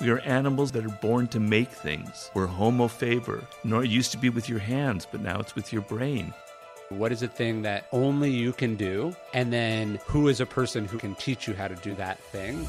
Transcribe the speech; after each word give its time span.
We 0.00 0.08
are 0.08 0.20
animals 0.20 0.72
that 0.72 0.86
are 0.86 0.96
born 1.02 1.28
to 1.28 1.38
make 1.38 1.68
things. 1.68 2.30
We're 2.32 2.46
homo 2.46 2.88
faber. 2.88 3.44
Nor 3.64 3.84
it 3.84 3.90
used 3.90 4.12
to 4.12 4.16
be 4.16 4.30
with 4.30 4.48
your 4.48 4.58
hands, 4.58 5.06
but 5.10 5.20
now 5.20 5.38
it's 5.40 5.54
with 5.54 5.74
your 5.74 5.82
brain. 5.82 6.32
What 6.88 7.12
is 7.12 7.22
a 7.22 7.28
thing 7.28 7.60
that 7.62 7.86
only 7.92 8.30
you 8.30 8.54
can 8.54 8.76
do? 8.76 9.14
And 9.34 9.52
then 9.52 10.00
who 10.06 10.28
is 10.28 10.40
a 10.40 10.46
person 10.46 10.86
who 10.86 10.96
can 10.96 11.14
teach 11.16 11.46
you 11.46 11.52
how 11.52 11.68
to 11.68 11.74
do 11.76 11.94
that 11.96 12.18
thing? 12.18 12.66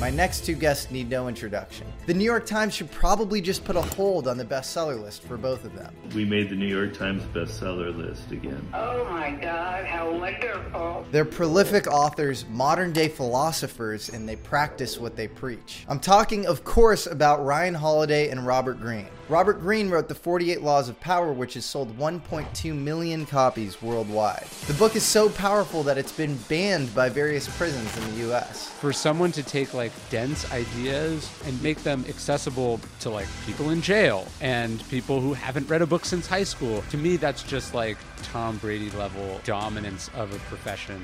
My 0.00 0.08
next 0.08 0.46
two 0.46 0.54
guests 0.54 0.90
need 0.90 1.10
no 1.10 1.28
introduction. 1.28 1.86
The 2.06 2.14
New 2.14 2.24
York 2.24 2.46
Times 2.46 2.74
should 2.74 2.90
probably 2.90 3.42
just 3.42 3.64
put 3.64 3.76
a 3.76 3.82
hold 3.82 4.28
on 4.28 4.38
the 4.38 4.46
bestseller 4.46 4.98
list 4.98 5.22
for 5.24 5.36
both 5.36 5.62
of 5.66 5.74
them. 5.74 5.94
We 6.14 6.24
made 6.24 6.48
the 6.48 6.56
New 6.56 6.74
York 6.74 6.96
Times 6.96 7.22
bestseller 7.34 7.94
list 7.94 8.30
again. 8.30 8.66
Oh 8.72 9.04
my 9.10 9.30
God, 9.32 9.84
how 9.84 10.10
wonderful. 10.10 11.04
They're 11.10 11.26
prolific 11.26 11.86
authors, 11.86 12.46
modern 12.48 12.92
day 12.92 13.08
philosophers, 13.08 14.08
and 14.08 14.26
they 14.26 14.36
practice 14.36 14.98
what 14.98 15.16
they 15.16 15.28
preach. 15.28 15.84
I'm 15.86 16.00
talking, 16.00 16.46
of 16.46 16.64
course, 16.64 17.06
about 17.06 17.44
Ryan 17.44 17.74
Holiday 17.74 18.30
and 18.30 18.46
Robert 18.46 18.80
Greene. 18.80 19.06
Robert 19.30 19.60
Greene 19.60 19.88
wrote 19.90 20.08
The 20.08 20.14
48 20.16 20.60
Laws 20.60 20.88
of 20.88 20.98
Power, 20.98 21.32
which 21.32 21.54
has 21.54 21.64
sold 21.64 21.96
1.2 21.96 22.76
million 22.76 23.24
copies 23.24 23.80
worldwide. 23.80 24.48
The 24.66 24.74
book 24.74 24.96
is 24.96 25.04
so 25.04 25.28
powerful 25.28 25.84
that 25.84 25.96
it's 25.96 26.10
been 26.10 26.36
banned 26.48 26.92
by 26.96 27.10
various 27.10 27.48
prisons 27.56 27.96
in 27.96 28.10
the 28.10 28.32
US. 28.32 28.70
For 28.80 28.92
someone 28.92 29.30
to 29.30 29.44
take 29.44 29.72
like 29.72 29.92
dense 30.10 30.50
ideas 30.50 31.30
and 31.44 31.62
make 31.62 31.80
them 31.84 32.04
accessible 32.08 32.80
to 32.98 33.10
like 33.10 33.28
people 33.46 33.70
in 33.70 33.80
jail 33.80 34.26
and 34.40 34.82
people 34.88 35.20
who 35.20 35.32
haven't 35.32 35.68
read 35.68 35.80
a 35.80 35.86
book 35.86 36.04
since 36.04 36.26
high 36.26 36.42
school, 36.42 36.82
to 36.90 36.96
me, 36.96 37.16
that's 37.16 37.44
just 37.44 37.72
like 37.72 37.98
Tom 38.24 38.56
Brady 38.56 38.90
level 38.90 39.40
dominance 39.44 40.10
of 40.16 40.34
a 40.34 40.38
profession. 40.48 41.00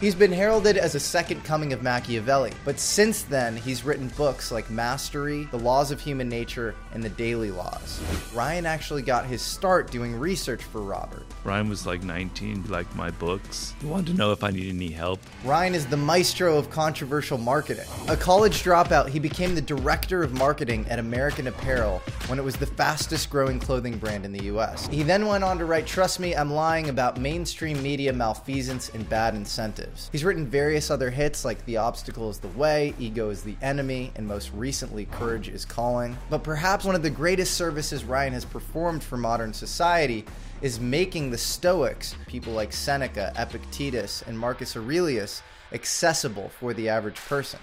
He's 0.00 0.14
been 0.14 0.32
heralded 0.32 0.76
as 0.76 0.94
a 0.94 1.00
second 1.00 1.44
coming 1.44 1.72
of 1.72 1.82
Machiavelli, 1.82 2.52
but 2.64 2.78
since 2.78 3.22
then, 3.22 3.56
he's 3.56 3.84
written 3.84 4.08
books 4.16 4.50
like 4.50 4.68
Mastery, 4.68 5.44
The 5.50 5.58
Laws 5.58 5.90
of 5.90 6.00
Human 6.00 6.28
Nature, 6.28 6.74
and 6.92 7.02
The 7.02 7.08
Daily 7.08 7.50
Laws. 7.50 8.02
Ryan 8.34 8.66
actually 8.66 9.02
got 9.02 9.24
his 9.24 9.40
start 9.40 9.90
doing 9.90 10.14
research 10.14 10.62
for 10.62 10.82
Robert. 10.82 11.24
Ryan 11.44 11.68
was 11.68 11.86
like 11.86 12.02
19, 12.02 12.64
he 12.64 12.68
liked 12.68 12.94
my 12.96 13.10
books. 13.12 13.72
He 13.80 13.86
wanted 13.86 14.08
to 14.08 14.14
know 14.14 14.32
if 14.32 14.42
I 14.42 14.50
needed 14.50 14.74
any 14.74 14.90
help. 14.90 15.20
Ryan 15.44 15.74
is 15.74 15.86
the 15.86 15.96
maestro 15.96 16.58
of 16.58 16.70
controversial 16.70 17.38
marketing. 17.38 17.86
A 18.08 18.16
college 18.16 18.62
dropout, 18.62 19.08
he 19.08 19.20
became 19.20 19.54
the 19.54 19.62
director 19.62 20.22
of 20.22 20.34
marketing 20.34 20.86
at 20.90 20.98
American 20.98 21.46
Apparel 21.46 22.02
when 22.26 22.38
it 22.38 22.44
was 22.44 22.56
the 22.56 22.66
fastest 22.66 23.30
growing 23.30 23.60
clothing 23.60 23.96
brand 23.96 24.24
in 24.24 24.32
the 24.32 24.44
US. 24.44 24.86
He 24.88 25.02
then 25.02 25.26
went 25.26 25.44
on 25.44 25.56
to 25.58 25.64
write 25.64 25.86
Trust 25.86 26.20
Me, 26.20 26.34
I'm 26.34 26.52
Lying 26.52 26.88
about 26.88 27.18
mainstream 27.18 27.82
media 27.82 28.12
malfeasance 28.12 28.90
and 28.90 29.08
bad 29.08 29.34
incentives. 29.34 29.83
He's 30.12 30.24
written 30.24 30.46
various 30.46 30.90
other 30.90 31.10
hits 31.10 31.44
like 31.44 31.64
The 31.64 31.76
Obstacle 31.78 32.30
is 32.30 32.38
the 32.38 32.48
Way, 32.48 32.94
Ego 32.98 33.30
is 33.30 33.42
the 33.42 33.56
Enemy, 33.62 34.12
and 34.16 34.26
most 34.26 34.52
recently, 34.52 35.06
Courage 35.06 35.48
is 35.48 35.64
Calling. 35.64 36.16
But 36.30 36.42
perhaps 36.42 36.84
one 36.84 36.94
of 36.94 37.02
the 37.02 37.10
greatest 37.10 37.54
services 37.54 38.04
Ryan 38.04 38.32
has 38.32 38.44
performed 38.44 39.02
for 39.02 39.16
modern 39.16 39.52
society 39.52 40.24
is 40.62 40.80
making 40.80 41.30
the 41.30 41.38
Stoics, 41.38 42.14
people 42.26 42.52
like 42.52 42.72
Seneca, 42.72 43.32
Epictetus, 43.36 44.22
and 44.26 44.38
Marcus 44.38 44.76
Aurelius, 44.76 45.42
accessible 45.74 46.48
for 46.60 46.72
the 46.72 46.88
average 46.88 47.16
person. 47.16 47.60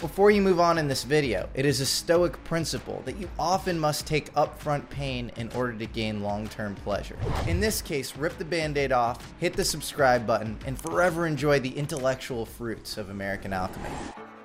Before 0.00 0.30
you 0.30 0.42
move 0.42 0.60
on 0.60 0.78
in 0.78 0.88
this 0.88 1.04
video, 1.04 1.48
it 1.54 1.64
is 1.64 1.80
a 1.80 1.86
Stoic 1.86 2.42
principle 2.44 3.02
that 3.04 3.16
you 3.16 3.30
often 3.38 3.78
must 3.78 4.06
take 4.06 4.34
upfront 4.34 4.88
pain 4.90 5.30
in 5.36 5.50
order 5.52 5.72
to 5.72 5.86
gain 5.86 6.22
long 6.22 6.48
term 6.48 6.74
pleasure. 6.74 7.16
In 7.46 7.60
this 7.60 7.80
case, 7.80 8.16
rip 8.16 8.36
the 8.36 8.44
band 8.44 8.76
aid 8.76 8.92
off, 8.92 9.32
hit 9.38 9.54
the 9.54 9.64
subscribe 9.64 10.26
button, 10.26 10.58
and 10.66 10.78
forever 10.78 11.26
enjoy 11.26 11.60
the 11.60 11.74
intellectual 11.76 12.44
fruits 12.44 12.98
of 12.98 13.10
American 13.10 13.52
alchemy. 13.52 13.88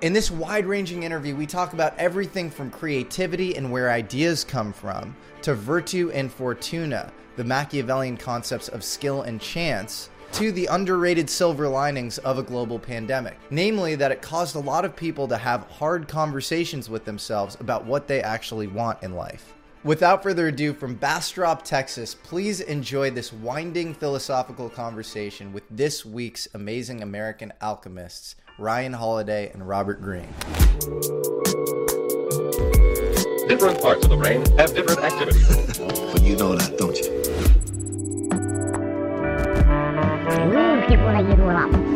In 0.00 0.12
this 0.12 0.30
wide 0.30 0.64
ranging 0.64 1.02
interview, 1.02 1.34
we 1.34 1.44
talk 1.44 1.72
about 1.72 1.98
everything 1.98 2.50
from 2.50 2.70
creativity 2.70 3.56
and 3.56 3.72
where 3.72 3.90
ideas 3.90 4.44
come 4.44 4.72
from, 4.72 5.16
to 5.42 5.54
virtue 5.54 6.12
and 6.14 6.30
fortuna, 6.30 7.12
the 7.34 7.42
Machiavellian 7.42 8.16
concepts 8.16 8.68
of 8.68 8.84
skill 8.84 9.22
and 9.22 9.40
chance, 9.40 10.08
to 10.32 10.52
the 10.52 10.66
underrated 10.66 11.28
silver 11.28 11.68
linings 11.68 12.18
of 12.18 12.38
a 12.38 12.42
global 12.42 12.78
pandemic. 12.78 13.38
Namely, 13.50 13.94
that 13.94 14.12
it 14.12 14.22
caused 14.22 14.56
a 14.56 14.60
lot 14.60 14.84
of 14.84 14.94
people 14.94 15.28
to 15.28 15.36
have 15.36 15.68
hard 15.70 16.08
conversations 16.08 16.90
with 16.90 17.04
themselves 17.04 17.56
about 17.60 17.84
what 17.84 18.06
they 18.06 18.22
actually 18.22 18.66
want 18.66 19.02
in 19.02 19.14
life. 19.14 19.54
Without 19.84 20.22
further 20.22 20.48
ado, 20.48 20.74
from 20.74 20.96
Bastrop, 20.96 21.62
Texas, 21.62 22.14
please 22.14 22.60
enjoy 22.60 23.10
this 23.10 23.32
winding 23.32 23.94
philosophical 23.94 24.68
conversation 24.68 25.52
with 25.52 25.62
this 25.70 26.04
week's 26.04 26.48
amazing 26.54 27.00
American 27.00 27.52
alchemists, 27.60 28.34
Ryan 28.58 28.92
Holiday 28.92 29.50
and 29.52 29.66
Robert 29.66 30.02
Greene. 30.02 30.26
Different 33.48 33.80
parts 33.80 34.04
of 34.04 34.10
the 34.10 34.18
brain 34.20 34.44
have 34.58 34.74
different 34.74 35.00
activities. 35.00 35.78
But 36.12 36.22
you 36.22 36.36
know 36.36 36.56
that, 36.56 36.76
don't 36.76 36.96
you? 36.98 37.17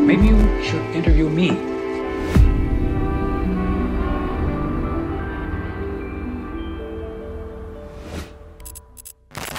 Maybe 0.06 0.26
you 0.26 0.62
should 0.62 0.82
interview 0.94 1.28
me. 1.28 1.50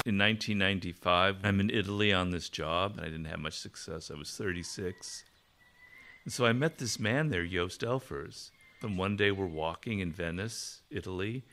In 0.06 0.18
1995, 0.20 1.38
I'm 1.44 1.60
in 1.62 1.70
Italy 1.70 2.12
on 2.12 2.32
this 2.32 2.50
job, 2.50 2.98
and 2.98 3.02
I 3.02 3.06
didn't 3.06 3.26
have 3.26 3.40
much 3.40 3.58
success. 3.58 4.12
I 4.12 4.16
was 4.16 4.32
36. 4.32 5.24
And 6.26 6.34
so 6.34 6.46
I 6.46 6.52
met 6.52 6.78
this 6.78 7.00
man 7.00 7.30
there, 7.30 7.46
Joost 7.46 7.82
Elfers. 7.82 8.52
And 8.82 8.98
one 8.98 9.16
day 9.16 9.32
we're 9.32 9.46
walking 9.46 10.00
in 10.00 10.12
Venice, 10.12 10.82
Italy. 10.92 11.46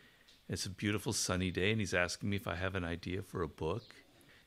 It's 0.48 0.66
a 0.66 0.70
beautiful 0.70 1.12
sunny 1.12 1.52
day, 1.52 1.70
and 1.70 1.78
he's 1.78 1.94
asking 1.94 2.28
me 2.28 2.36
if 2.36 2.48
I 2.48 2.56
have 2.56 2.74
an 2.74 2.84
idea 2.84 3.22
for 3.22 3.42
a 3.42 3.48
book. 3.48 3.94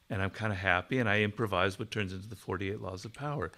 And 0.09 0.21
I'm 0.21 0.29
kind 0.29 0.51
of 0.51 0.59
happy, 0.59 0.99
and 0.99 1.09
I 1.09 1.21
improvise 1.21 1.79
what 1.79 1.89
turns 1.89 2.13
into 2.13 2.27
the 2.27 2.35
48 2.35 2.81
Laws 2.81 3.05
of 3.05 3.13
Power. 3.13 3.51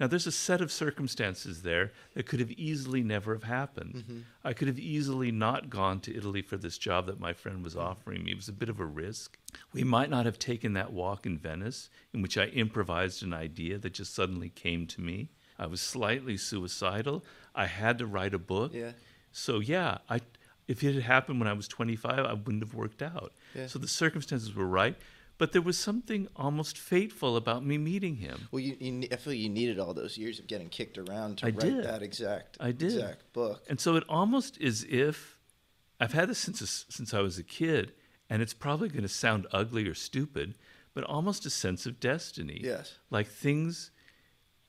Now, 0.00 0.06
there's 0.06 0.26
a 0.26 0.32
set 0.32 0.62
of 0.62 0.72
circumstances 0.72 1.60
there 1.60 1.92
that 2.14 2.26
could 2.26 2.40
have 2.40 2.50
easily 2.52 3.02
never 3.02 3.34
have 3.34 3.42
happened. 3.42 3.94
Mm-hmm. 3.96 4.18
I 4.42 4.54
could 4.54 4.66
have 4.68 4.78
easily 4.78 5.30
not 5.30 5.68
gone 5.68 6.00
to 6.00 6.16
Italy 6.16 6.40
for 6.40 6.56
this 6.56 6.78
job 6.78 7.06
that 7.06 7.20
my 7.20 7.34
friend 7.34 7.62
was 7.62 7.74
mm-hmm. 7.74 7.86
offering 7.86 8.24
me. 8.24 8.32
It 8.32 8.36
was 8.36 8.48
a 8.48 8.52
bit 8.52 8.70
of 8.70 8.80
a 8.80 8.86
risk. 8.86 9.36
We 9.74 9.84
might 9.84 10.08
not 10.08 10.24
have 10.24 10.38
taken 10.38 10.72
that 10.72 10.92
walk 10.92 11.26
in 11.26 11.36
Venice, 11.36 11.90
in 12.14 12.22
which 12.22 12.38
I 12.38 12.46
improvised 12.46 13.22
an 13.22 13.34
idea 13.34 13.76
that 13.76 13.92
just 13.92 14.14
suddenly 14.14 14.48
came 14.48 14.86
to 14.86 15.02
me. 15.02 15.28
I 15.58 15.66
was 15.66 15.82
slightly 15.82 16.38
suicidal. 16.38 17.22
I 17.54 17.66
had 17.66 17.98
to 17.98 18.06
write 18.06 18.32
a 18.32 18.38
book. 18.38 18.72
Yeah. 18.72 18.92
So 19.32 19.60
yeah, 19.60 19.98
I 20.08 20.20
if 20.66 20.84
it 20.84 20.94
had 20.94 21.02
happened 21.02 21.40
when 21.40 21.48
I 21.48 21.52
was 21.52 21.66
25, 21.66 22.18
I 22.20 22.32
wouldn't 22.32 22.62
have 22.62 22.74
worked 22.74 23.02
out. 23.02 23.32
Yeah. 23.54 23.66
So 23.66 23.80
the 23.80 23.88
circumstances 23.88 24.54
were 24.54 24.66
right, 24.66 24.96
but 25.40 25.52
there 25.52 25.62
was 25.62 25.78
something 25.78 26.28
almost 26.36 26.76
fateful 26.76 27.34
about 27.34 27.64
me 27.64 27.78
meeting 27.78 28.16
him. 28.16 28.48
Well, 28.52 28.60
you, 28.60 28.76
you, 28.78 29.08
I 29.10 29.16
feel 29.16 29.32
you 29.32 29.48
needed 29.48 29.78
all 29.78 29.94
those 29.94 30.18
years 30.18 30.38
of 30.38 30.46
getting 30.46 30.68
kicked 30.68 30.98
around 30.98 31.38
to 31.38 31.46
I 31.46 31.48
write 31.48 31.60
did. 31.60 31.84
that 31.84 32.02
exact, 32.02 32.58
I 32.60 32.72
did. 32.72 32.92
exact 32.92 33.32
book. 33.32 33.64
And 33.66 33.80
so 33.80 33.96
it 33.96 34.04
almost 34.06 34.58
is 34.60 34.84
if 34.86 35.38
I've 35.98 36.12
had 36.12 36.28
this 36.28 36.38
since 36.38 36.84
since 36.90 37.14
I 37.14 37.22
was 37.22 37.38
a 37.38 37.42
kid, 37.42 37.94
and 38.28 38.42
it's 38.42 38.52
probably 38.52 38.90
going 38.90 39.00
to 39.00 39.08
sound 39.08 39.46
ugly 39.50 39.88
or 39.88 39.94
stupid, 39.94 40.56
but 40.92 41.04
almost 41.04 41.46
a 41.46 41.50
sense 41.50 41.86
of 41.86 41.98
destiny. 42.00 42.60
Yes. 42.62 42.98
Like 43.08 43.26
things 43.26 43.92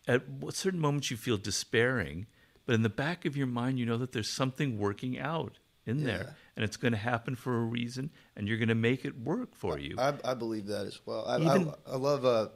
at 0.07 0.23
certain 0.51 0.79
moments 0.79 1.11
you 1.11 1.17
feel 1.17 1.37
despairing, 1.37 2.27
but 2.65 2.75
in 2.75 2.81
the 2.81 2.89
back 2.89 3.25
of 3.25 3.35
your 3.35 3.47
mind 3.47 3.77
you 3.77 3.85
know 3.85 3.97
that 3.97 4.13
there's 4.13 4.29
something 4.29 4.79
working 4.79 5.19
out 5.19 5.59
in 5.85 5.99
Yeah. 5.99 6.05
there, 6.05 6.35
and 6.55 6.63
it's 6.63 6.77
going 6.77 6.91
to 6.93 6.97
happen 6.97 7.35
for 7.35 7.57
a 7.57 7.63
reason, 7.63 8.11
and 8.35 8.47
you're 8.47 8.57
going 8.57 8.69
to 8.69 8.75
make 8.75 9.03
it 9.05 9.19
work 9.19 9.55
for 9.55 9.79
you. 9.79 9.95
I, 9.97 10.13
I 10.23 10.33
believe 10.33 10.67
that 10.67 10.85
as 10.85 10.99
well. 11.05 11.25
I, 11.27 11.37
Even- 11.37 11.73
I, 11.87 11.93
I 11.93 11.95
love 11.97 12.23
uh, 12.25 12.47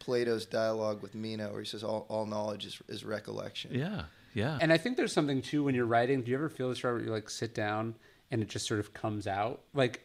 Plato's 0.00 0.46
dialogue 0.46 1.00
with 1.02 1.14
Meno, 1.14 1.50
where 1.52 1.60
he 1.60 1.66
says 1.66 1.84
all, 1.84 2.06
all 2.08 2.26
knowledge 2.26 2.66
is, 2.66 2.80
is 2.88 3.04
recollection. 3.04 3.72
yeah, 3.74 4.04
yeah. 4.34 4.58
And 4.60 4.72
I 4.72 4.78
think 4.78 4.96
there's 4.96 5.12
something 5.12 5.42
too 5.42 5.62
when 5.64 5.74
you're 5.74 5.86
writing. 5.86 6.22
Do 6.22 6.30
you 6.30 6.36
ever 6.36 6.48
feel 6.48 6.68
this, 6.70 6.82
Robert? 6.82 7.04
You 7.04 7.10
like 7.10 7.30
sit 7.30 7.54
down 7.54 7.94
and 8.30 8.42
it 8.42 8.48
just 8.48 8.66
sort 8.66 8.80
of 8.80 8.92
comes 8.94 9.26
out. 9.26 9.60
Like, 9.74 10.02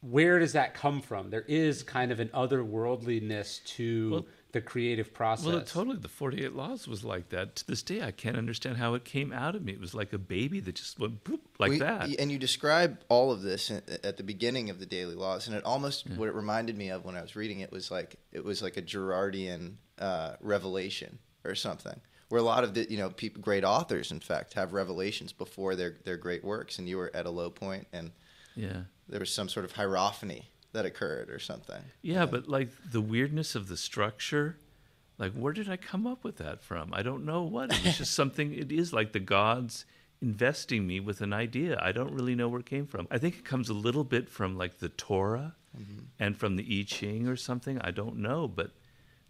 where 0.00 0.38
does 0.38 0.52
that 0.52 0.72
come 0.74 1.02
from? 1.02 1.30
There 1.30 1.44
is 1.48 1.82
kind 1.82 2.12
of 2.12 2.20
an 2.20 2.28
otherworldliness 2.28 3.62
to 3.76 4.10
Well- 4.10 4.26
the 4.52 4.60
creative 4.60 5.12
process. 5.12 5.46
Well, 5.46 5.60
totally. 5.62 5.96
The 5.98 6.08
48 6.08 6.54
Laws 6.54 6.88
was 6.88 7.04
like 7.04 7.28
that. 7.30 7.56
To 7.56 7.66
this 7.66 7.82
day, 7.82 8.02
I 8.02 8.10
can't 8.10 8.36
understand 8.36 8.76
how 8.78 8.94
it 8.94 9.04
came 9.04 9.32
out 9.32 9.54
of 9.54 9.62
me. 9.62 9.72
It 9.72 9.80
was 9.80 9.94
like 9.94 10.12
a 10.12 10.18
baby 10.18 10.60
that 10.60 10.74
just 10.76 10.98
went 10.98 11.24
boop, 11.24 11.40
like 11.58 11.70
We- 11.72 11.78
that. 11.80 12.08
And 12.18 12.30
you 12.32 12.38
describe 12.38 12.98
all 13.08 13.32
of 13.32 13.42
this 13.42 13.70
at 13.70 14.16
the 14.16 14.22
beginning 14.22 14.70
of 14.70 14.78
the 14.78 14.86
Daily 14.86 15.14
Laws, 15.14 15.46
and 15.46 15.56
it 15.56 15.64
almost 15.64 16.08
what 16.10 16.28
it 16.28 16.34
reminded 16.34 16.76
me 16.76 16.88
of 16.90 17.04
when 17.04 17.16
I 17.16 17.22
was 17.22 17.36
reading 17.36 17.60
it 17.60 17.70
was 17.72 17.90
like 17.90 18.16
it 18.32 18.44
was 18.44 18.62
like 18.62 18.76
a 18.76 18.82
Girardian 18.82 19.74
uh, 19.98 20.36
revelation 20.40 21.18
or 21.44 21.54
something, 21.54 22.00
where 22.28 22.40
a 22.40 22.44
lot 22.44 22.64
of 22.64 22.74
the 22.74 22.90
you 22.90 22.96
know 22.98 23.10
people, 23.10 23.42
great 23.42 23.64
authors, 23.64 24.10
in 24.10 24.20
fact, 24.20 24.54
have 24.54 24.72
revelations 24.72 25.32
before 25.32 25.74
their 25.76 25.96
their 26.04 26.16
great 26.16 26.44
works, 26.44 26.78
and 26.78 26.88
you 26.88 26.96
were 26.96 27.10
at 27.14 27.26
a 27.26 27.30
low 27.30 27.50
point, 27.50 27.86
and 27.92 28.12
Yeah. 28.54 28.82
there 29.08 29.20
was 29.20 29.30
some 29.32 29.48
sort 29.48 29.64
of 29.66 29.72
hierophany 29.72 30.46
that 30.76 30.86
occurred 30.86 31.30
or 31.30 31.38
something. 31.38 31.82
Yeah, 32.02 32.26
but 32.26 32.48
like 32.48 32.68
the 32.90 33.00
weirdness 33.00 33.54
of 33.54 33.68
the 33.68 33.76
structure, 33.76 34.56
like 35.18 35.32
where 35.32 35.52
did 35.52 35.68
I 35.68 35.76
come 35.76 36.06
up 36.06 36.22
with 36.22 36.36
that 36.36 36.62
from? 36.62 36.92
I 36.92 37.02
don't 37.02 37.24
know 37.24 37.42
what. 37.42 37.72
It's 37.84 37.98
just 37.98 38.14
something. 38.22 38.54
It 38.54 38.70
is 38.70 38.92
like 38.92 39.12
the 39.12 39.20
gods 39.20 39.86
investing 40.20 40.86
me 40.86 41.00
with 41.00 41.20
an 41.20 41.32
idea. 41.32 41.78
I 41.80 41.92
don't 41.92 42.12
really 42.12 42.34
know 42.34 42.48
where 42.48 42.60
it 42.60 42.66
came 42.66 42.86
from. 42.86 43.08
I 43.10 43.18
think 43.18 43.36
it 43.36 43.44
comes 43.44 43.68
a 43.68 43.74
little 43.74 44.04
bit 44.04 44.28
from 44.28 44.56
like 44.56 44.78
the 44.78 44.90
Torah 44.90 45.54
mm-hmm. 45.76 46.04
and 46.18 46.36
from 46.36 46.56
the 46.56 46.80
I 46.80 46.84
Ching 46.86 47.26
or 47.26 47.36
something. 47.36 47.80
I 47.80 47.90
don't 47.90 48.18
know, 48.18 48.46
but 48.46 48.70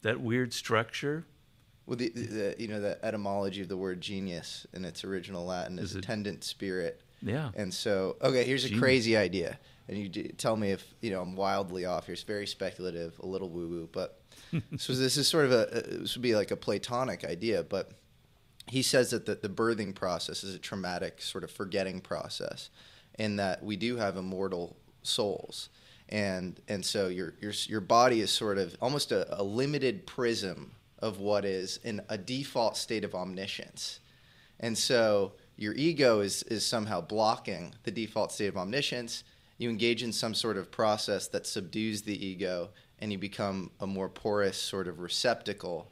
that 0.02 0.20
weird 0.20 0.52
structure. 0.52 1.26
Well, 1.86 1.96
the, 1.96 2.08
the, 2.08 2.56
you 2.58 2.66
know 2.66 2.80
the 2.80 2.98
etymology 3.04 3.62
of 3.62 3.68
the 3.68 3.76
word 3.76 4.00
genius 4.00 4.66
in 4.72 4.84
its 4.84 5.04
original 5.04 5.44
Latin 5.46 5.78
is, 5.78 5.90
Is 5.90 5.96
it- 5.96 5.98
attendant 6.00 6.44
spirit. 6.44 7.02
Yeah. 7.22 7.50
And 7.54 7.72
so, 7.72 8.16
okay, 8.20 8.44
here's 8.44 8.64
a 8.64 8.68
Genius. 8.68 8.82
crazy 8.82 9.16
idea, 9.16 9.58
and 9.88 9.98
you 9.98 10.08
d- 10.08 10.32
tell 10.36 10.56
me 10.56 10.70
if 10.70 10.84
you 11.00 11.10
know 11.10 11.20
I'm 11.20 11.36
wildly 11.36 11.84
off 11.84 12.06
here. 12.06 12.14
It's 12.14 12.22
very 12.22 12.46
speculative, 12.46 13.18
a 13.20 13.26
little 13.26 13.48
woo 13.48 13.68
woo, 13.68 13.88
but 13.92 14.20
so 14.76 14.92
this 14.92 15.16
is 15.16 15.28
sort 15.28 15.46
of 15.46 15.52
a 15.52 15.66
this 16.00 16.14
would 16.14 16.22
be 16.22 16.34
like 16.34 16.50
a 16.50 16.56
Platonic 16.56 17.24
idea, 17.24 17.62
but 17.62 17.92
he 18.68 18.82
says 18.82 19.10
that 19.10 19.26
the, 19.26 19.36
the 19.36 19.48
birthing 19.48 19.94
process 19.94 20.42
is 20.42 20.54
a 20.54 20.58
traumatic 20.58 21.22
sort 21.22 21.44
of 21.44 21.50
forgetting 21.50 22.00
process, 22.00 22.70
and 23.16 23.38
that 23.38 23.62
we 23.62 23.76
do 23.76 23.96
have 23.96 24.16
immortal 24.16 24.76
souls, 25.02 25.68
and 26.08 26.60
and 26.68 26.84
so 26.84 27.08
your 27.08 27.34
your 27.40 27.52
your 27.66 27.80
body 27.80 28.20
is 28.20 28.30
sort 28.30 28.58
of 28.58 28.76
almost 28.80 29.12
a, 29.12 29.40
a 29.40 29.42
limited 29.42 30.06
prism 30.06 30.72
of 31.00 31.20
what 31.20 31.44
is 31.44 31.78
in 31.84 32.00
a 32.08 32.18
default 32.18 32.76
state 32.76 33.04
of 33.04 33.14
omniscience. 33.14 34.00
And 34.60 34.76
so 34.76 35.32
your 35.56 35.74
ego 35.74 36.20
is, 36.20 36.42
is 36.44 36.64
somehow 36.64 37.00
blocking 37.00 37.74
the 37.84 37.90
default 37.90 38.32
state 38.32 38.48
of 38.48 38.56
omniscience. 38.56 39.24
You 39.58 39.70
engage 39.70 40.02
in 40.02 40.12
some 40.12 40.34
sort 40.34 40.56
of 40.56 40.70
process 40.70 41.28
that 41.28 41.46
subdues 41.46 42.02
the 42.02 42.26
ego, 42.26 42.70
and 42.98 43.12
you 43.12 43.18
become 43.18 43.70
a 43.80 43.86
more 43.86 44.08
porous 44.08 44.56
sort 44.56 44.88
of 44.88 45.00
receptacle 45.00 45.90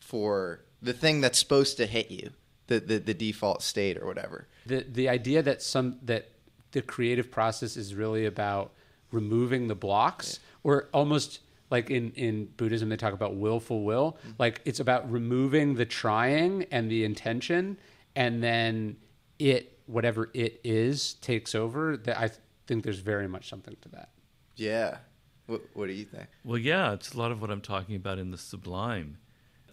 for 0.00 0.64
the 0.80 0.92
thing 0.92 1.20
that's 1.20 1.38
supposed 1.38 1.76
to 1.76 1.86
hit 1.86 2.10
you, 2.10 2.30
the, 2.66 2.80
the, 2.80 2.98
the 2.98 3.14
default 3.14 3.62
state 3.62 3.96
or 3.96 4.06
whatever. 4.06 4.48
the 4.66 4.84
the 4.90 5.08
idea 5.08 5.42
that 5.42 5.62
some 5.62 5.98
that 6.02 6.30
the 6.72 6.82
creative 6.82 7.30
process 7.30 7.76
is 7.76 7.94
really 7.94 8.26
about 8.26 8.72
removing 9.10 9.68
the 9.68 9.74
blocks 9.74 10.40
or 10.64 10.88
almost 10.92 11.40
like 11.70 11.90
in 11.90 12.12
in 12.12 12.46
buddhism 12.56 12.88
they 12.88 12.96
talk 12.96 13.14
about 13.14 13.36
willful 13.36 13.84
will. 13.84 14.18
Mm-hmm. 14.20 14.30
Like 14.38 14.60
it's 14.64 14.80
about 14.80 15.10
removing 15.10 15.74
the 15.74 15.86
trying 15.86 16.66
and 16.70 16.90
the 16.90 17.04
intention 17.04 17.78
and 18.16 18.42
then 18.42 18.96
it 19.38 19.78
whatever 19.86 20.30
it 20.34 20.60
is 20.64 21.14
takes 21.14 21.54
over. 21.54 21.96
That 21.96 22.18
i 22.18 22.30
think 22.72 22.84
there's 22.84 23.00
very 23.00 23.28
much 23.28 23.48
something 23.48 23.76
to 23.82 23.88
that 23.90 24.08
Yeah. 24.56 24.98
What, 25.46 25.62
what 25.74 25.86
do 25.88 25.92
you 25.92 26.04
think? 26.04 26.28
Well, 26.44 26.58
yeah, 26.58 26.92
it's 26.92 27.12
a 27.12 27.18
lot 27.18 27.32
of 27.32 27.40
what 27.42 27.50
I'm 27.50 27.60
talking 27.60 27.96
about 27.96 28.18
in 28.18 28.30
the 28.30 28.38
sublime. 28.38 29.18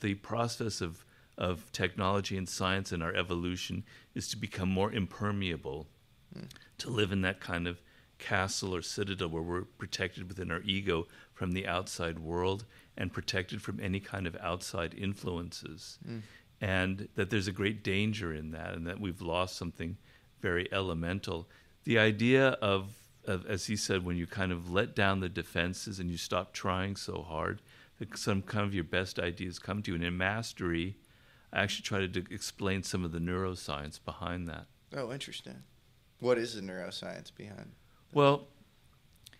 The 0.01 0.15
process 0.15 0.81
of, 0.81 1.05
of 1.37 1.71
technology 1.71 2.35
and 2.35 2.49
science 2.49 2.91
and 2.91 3.01
our 3.03 3.13
evolution 3.13 3.83
is 4.15 4.27
to 4.29 4.37
become 4.37 4.69
more 4.69 4.91
impermeable, 4.91 5.87
to 6.79 6.89
live 6.89 7.11
in 7.11 7.21
that 7.21 7.39
kind 7.39 7.67
of 7.67 7.81
castle 8.17 8.75
or 8.75 8.81
citadel 8.81 9.29
where 9.29 9.41
we're 9.41 9.63
protected 9.63 10.27
within 10.27 10.51
our 10.51 10.61
ego 10.61 11.07
from 11.33 11.51
the 11.53 11.65
outside 11.67 12.19
world 12.19 12.65
and 12.97 13.13
protected 13.13 13.61
from 13.61 13.79
any 13.79 13.99
kind 13.99 14.27
of 14.27 14.35
outside 14.41 14.93
influences. 14.93 15.99
Mm. 16.05 16.21
And 16.61 17.07
that 17.15 17.29
there's 17.29 17.47
a 17.47 17.53
great 17.53 17.83
danger 17.83 18.33
in 18.33 18.51
that, 18.51 18.73
and 18.73 18.85
that 18.87 18.99
we've 18.99 19.21
lost 19.21 19.55
something 19.55 19.95
very 20.41 20.67
elemental. 20.73 21.47
The 21.89 21.97
idea 21.97 22.49
of 22.61 22.93
of, 23.25 23.47
as 23.47 23.65
he 23.65 23.75
said, 23.75 24.05
when 24.05 24.15
you 24.15 24.27
kind 24.27 24.51
of 24.51 24.71
let 24.71 24.95
down 24.95 25.21
the 25.21 25.27
defenses 25.27 25.99
and 25.99 26.11
you 26.11 26.17
stop 26.17 26.53
trying 26.53 26.95
so 26.95 27.23
hard, 27.23 27.63
that 27.97 28.15
some 28.15 28.43
kind 28.43 28.63
of 28.63 28.75
your 28.75 28.83
best 28.83 29.17
ideas 29.17 29.57
come 29.57 29.81
to 29.81 29.91
you. 29.91 29.95
And 29.95 30.03
in 30.03 30.15
mastery, 30.15 30.97
I 31.51 31.61
actually 31.63 31.81
try 31.81 31.99
to 32.01 32.07
d- 32.07 32.25
explain 32.29 32.83
some 32.83 33.03
of 33.03 33.11
the 33.11 33.17
neuroscience 33.17 33.99
behind 34.05 34.47
that. 34.49 34.67
Oh, 34.95 35.11
interesting. 35.11 35.63
What 36.19 36.37
is 36.37 36.53
the 36.53 36.61
neuroscience 36.61 37.33
behind? 37.33 37.71
Well, 38.13 38.49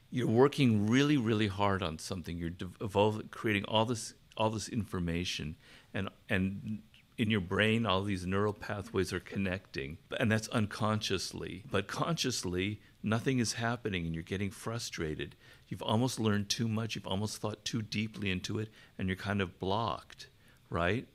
you're 0.10 0.26
working 0.26 0.88
really, 0.88 1.18
really 1.18 1.50
hard 1.50 1.84
on 1.84 2.00
something. 2.00 2.36
You're 2.36 2.50
de- 2.50 2.72
evolving, 2.82 3.28
creating 3.28 3.66
all 3.66 3.86
this, 3.86 4.16
all 4.36 4.50
this 4.50 4.70
information, 4.70 5.56
and 5.94 6.10
and 6.30 6.82
in 7.20 7.30
your 7.30 7.42
brain, 7.42 7.86
all 7.86 8.02
these 8.02 8.26
neural 8.26 8.54
pathways 8.54 9.12
are 9.12 9.20
connecting, 9.20 9.98
and 10.18 10.32
that's 10.32 10.48
unconsciously. 10.48 11.64
But 11.70 11.86
consciously, 11.86 12.80
nothing 13.04 13.40
is 13.40 13.54
happening, 13.54 14.06
and 14.06 14.16
you're 14.16 14.24
getting 14.24 14.50
frustrated. 14.50 15.36
You've 15.68 15.82
almost 15.82 16.18
learned 16.18 16.48
too 16.48 16.70
much. 16.70 16.96
You've 16.96 17.06
almost 17.06 17.42
thought 17.42 17.66
too 17.66 17.82
deeply 17.82 18.32
into 18.32 18.58
it, 18.58 18.70
and 18.98 19.10
you're 19.10 19.18
kind 19.18 19.42
of 19.42 19.60
blocked, 19.60 20.28
right? 20.70 21.06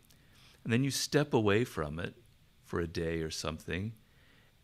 And 0.62 0.70
then 0.70 0.84
you 0.84 0.90
step 0.90 1.32
away 1.32 1.64
from 1.64 1.98
it 1.98 2.14
for 2.66 2.80
a 2.80 2.86
day 2.86 3.22
or 3.22 3.30
something, 3.30 3.94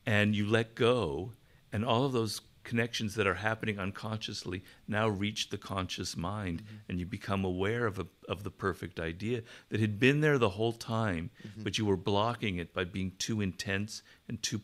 and 0.04 0.36
you 0.36 0.46
let 0.46 0.74
go, 0.74 1.32
and 1.72 1.86
all 1.86 2.04
of 2.04 2.12
those 2.12 2.42
connections 2.64 3.14
that 3.14 3.26
are 3.26 3.34
happening 3.34 3.78
unconsciously 3.78 4.62
now 4.86 5.08
reach 5.08 5.50
the 5.50 5.58
conscious 5.58 6.16
mind, 6.16 6.62
mm-hmm. 6.62 6.76
and 6.88 6.98
you 6.98 7.06
become 7.06 7.44
aware 7.44 7.86
of 7.86 7.98
a, 7.98 8.06
of 8.28 8.44
the 8.44 8.50
perfect 8.50 9.00
idea 9.00 9.42
that 9.70 9.80
had 9.80 9.98
been 9.98 10.20
there 10.20 10.38
the 10.38 10.50
whole 10.50 10.72
time, 10.72 11.30
mm-hmm. 11.46 11.62
but 11.62 11.78
you 11.78 11.86
were 11.86 11.96
blocking 11.96 12.56
it 12.56 12.72
by 12.72 12.84
being 12.84 13.12
too 13.18 13.40
intense 13.40 14.02
and 14.28 14.42
too 14.42 14.60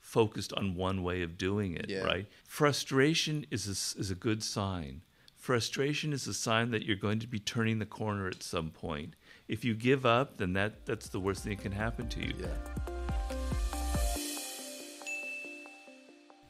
focused 0.00 0.52
on 0.52 0.76
one 0.76 1.02
way 1.02 1.22
of 1.22 1.36
doing 1.36 1.74
it. 1.74 1.86
Yeah. 1.88 2.04
Right? 2.04 2.26
Frustration 2.46 3.46
is 3.50 3.66
a, 3.66 4.00
is 4.00 4.10
a 4.10 4.14
good 4.14 4.42
sign. 4.42 5.02
Frustration 5.34 6.12
is 6.12 6.26
a 6.26 6.34
sign 6.34 6.70
that 6.72 6.84
you're 6.84 6.96
going 6.96 7.20
to 7.20 7.28
be 7.28 7.38
turning 7.38 7.78
the 7.78 7.86
corner 7.86 8.26
at 8.26 8.42
some 8.42 8.70
point. 8.70 9.14
If 9.48 9.64
you 9.64 9.74
give 9.74 10.04
up, 10.04 10.38
then 10.38 10.54
that, 10.54 10.86
that's 10.86 11.08
the 11.08 11.20
worst 11.20 11.44
thing 11.44 11.56
that 11.56 11.62
can 11.62 11.72
happen 11.72 12.08
to 12.08 12.20
you. 12.20 12.34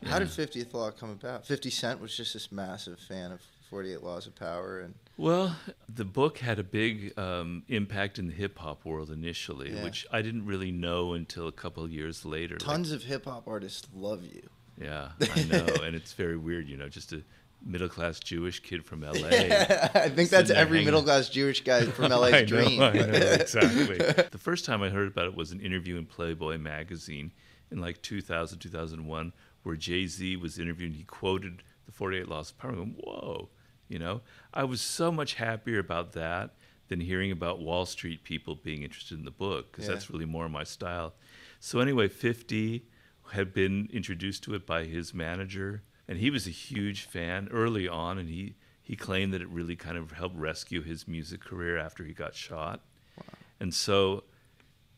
How 0.07 0.19
did 0.19 0.29
50th 0.29 0.73
Law 0.75 0.91
come 0.91 1.11
about? 1.11 1.47
50 1.47 1.71
Cent 1.71 2.01
was 2.01 2.17
just 2.17 2.33
this 2.35 2.51
massive 2.53 2.99
fan 2.99 3.33
of 3.33 3.41
48 3.71 4.03
Laws 4.03 4.27
of 4.27 4.35
Power, 4.37 4.81
and 4.81 4.95
Well, 5.17 5.57
the 5.93 6.05
book 6.05 6.39
had 6.39 6.59
a 6.59 6.63
big 6.65 7.19
um, 7.19 7.65
impact 7.69 8.19
in 8.19 8.29
the 8.29 8.33
hip 8.33 8.59
hop 8.59 8.85
world 8.85 9.11
initially, 9.11 9.73
Yeah. 9.75 9.83
which 9.85 10.07
I 10.13 10.23
didn't 10.23 10.47
really 10.47 10.71
know 10.71 11.15
until 11.15 11.49
a 11.49 11.53
couple 11.53 11.83
of 11.85 11.91
years 11.91 12.25
later. 12.25 12.55
Like, 12.55 12.63
tons 12.63 12.93
of 12.93 13.03
hip 13.05 13.25
hop 13.25 13.49
artists 13.49 13.89
love 13.95 14.25
you. 14.25 14.49
yeah, 14.81 15.11
I 15.35 15.43
know, 15.45 15.67
and 15.83 15.97
it's 15.97 16.13
very 16.13 16.37
weird, 16.37 16.69
you 16.69 16.77
know, 16.77 16.89
just 16.89 17.13
a 17.13 17.23
middle 17.65 17.89
class 17.89 18.21
Jewish 18.21 18.61
kid 18.61 18.85
from 18.85 19.01
LA. 19.01 19.11
I 19.29 20.09
think 20.15 20.31
that's 20.31 20.51
every 20.51 20.85
middle 20.85 21.03
class 21.03 21.29
Jewish 21.29 21.65
guy 21.65 21.85
from 21.87 22.05
I 22.13 22.17
LA's 22.17 22.33
know, 22.33 22.45
dream. 22.45 22.81
I 22.81 22.93
know, 22.93 23.01
exactly. 23.03 23.97
the 23.97 24.39
first 24.39 24.65
time 24.65 24.83
I 24.83 24.91
heard 24.91 25.09
about 25.09 25.27
it 25.27 25.35
was 25.35 25.51
an 25.51 25.61
interview 25.61 25.97
in 25.97 26.07
Playboy 26.07 26.59
magazine 26.59 27.33
in 27.73 27.81
like 27.81 28.01
2000, 28.03 28.59
2001, 28.61 29.33
where 29.67 29.75
Jay 29.77 30.07
Z 30.07 30.37
was 30.37 30.61
interviewed 30.61 30.91
and 30.93 30.97
he 30.97 31.03
quoted 31.03 31.65
the 31.87 31.93
48 31.93 32.29
Laws 32.29 32.51
of 32.51 32.59
Power. 32.59 32.71
I'm 32.71 32.77
going, 32.77 32.95
whoa, 33.01 33.49
you 33.89 33.99
know? 33.99 34.21
I 34.55 34.63
was 34.63 34.81
so 34.81 35.11
much 35.11 35.35
happier 35.35 35.81
about 35.81 36.13
that 36.13 36.55
than 36.87 37.01
hearing 37.01 37.33
about 37.33 37.59
Wall 37.59 37.85
Street 37.85 38.23
people 38.23 38.55
being 38.55 38.85
interested 38.85 39.19
in 39.19 39.25
the 39.25 39.31
book, 39.33 39.73
because 39.73 39.89
Yeah. 39.89 39.95
that's 39.95 40.09
really 40.09 40.25
more 40.25 40.49
my 40.49 40.63
style. 40.63 41.15
So, 41.59 41.81
anyway, 41.81 42.07
50 42.07 42.87
had 43.33 43.53
been 43.53 43.89
introduced 43.93 44.45
to 44.45 44.55
it 44.55 44.67
by 44.67 44.85
his 44.85 45.13
manager, 45.13 45.83
and 46.07 46.19
he 46.19 46.31
was 46.31 46.47
a 46.47 46.51
huge 46.51 47.03
fan 47.03 47.49
early 47.51 47.89
on, 47.89 48.19
and 48.19 48.29
he, 48.29 48.55
he 48.81 48.95
claimed 48.95 49.35
that 49.35 49.43
it 49.43 49.49
really 49.49 49.75
kind 49.75 49.97
of 49.99 50.13
helped 50.13 50.37
rescue 50.37 50.83
his 50.83 51.09
music 51.09 51.41
career 51.41 51.77
after 51.77 52.05
he 52.05 52.13
got 52.13 52.37
shot. 52.37 52.85
Wow. 53.19 53.25
And 53.59 53.75
so 53.75 54.23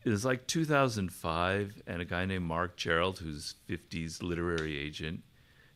it 0.03 0.09
was 0.09 0.25
like 0.25 0.47
2005, 0.47 1.81
and 1.87 2.01
a 2.01 2.05
guy 2.05 2.25
named 2.25 2.45
Marc 2.45 2.77
Gerald, 2.77 3.19
who's 3.19 3.55
50's 3.69 4.23
literary 4.23 4.77
agent, 4.77 5.23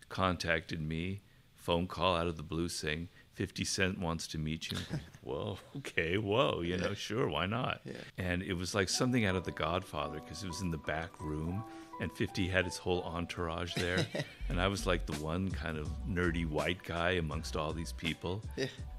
contacted 0.10 0.82
me, 0.82 1.22
phone 1.56 1.88
call 1.88 2.15
out 2.15 2.27
of 2.27 2.38
the 2.38 2.44
blue 2.44 2.70
saying, 2.70 3.10
50 3.34 3.65
Cent 3.65 4.00
wants 4.00 4.27
to 4.27 4.38
meet 4.38 4.72
you. 4.72 4.77
Whoa, 5.24 5.58
okay, 5.77 6.18
whoa, 6.18 6.62
you 6.62 6.77
know, 6.77 6.94
sure, 6.94 7.27
why 7.27 7.46
not? 7.46 7.82
And 8.18 8.44
it 8.44 8.53
was 8.53 8.75
like 8.75 8.89
something 8.89 9.25
out 9.25 9.36
of 9.38 9.46
The 9.46 9.51
Godfather 9.51 10.20
because 10.20 10.44
it 10.44 10.48
was 10.48 10.62
in 10.62 10.70
the 10.70 10.77
back 10.77 11.22
room 11.22 11.63
and 12.01 12.12
50 12.12 12.48
had 12.48 12.65
his 12.65 12.77
whole 12.77 13.01
entourage 13.03 13.74
there. 13.75 14.06
and 14.50 14.60
I 14.60 14.68
was 14.68 14.86
like 14.86 15.06
the 15.06 15.13
one 15.24 15.50
kind 15.50 15.77
of 15.77 15.88
nerdy 16.08 16.48
white 16.48 16.84
guy 16.84 17.12
amongst 17.12 17.56
all 17.56 17.72
these 17.74 17.94
people. 17.94 18.44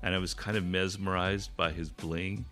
And 0.02 0.14
I 0.14 0.18
was 0.18 0.32
kind 0.34 0.56
of 0.56 0.64
mesmerized 0.64 1.54
by 1.56 1.70
his 1.70 1.90
bling. 1.90 2.46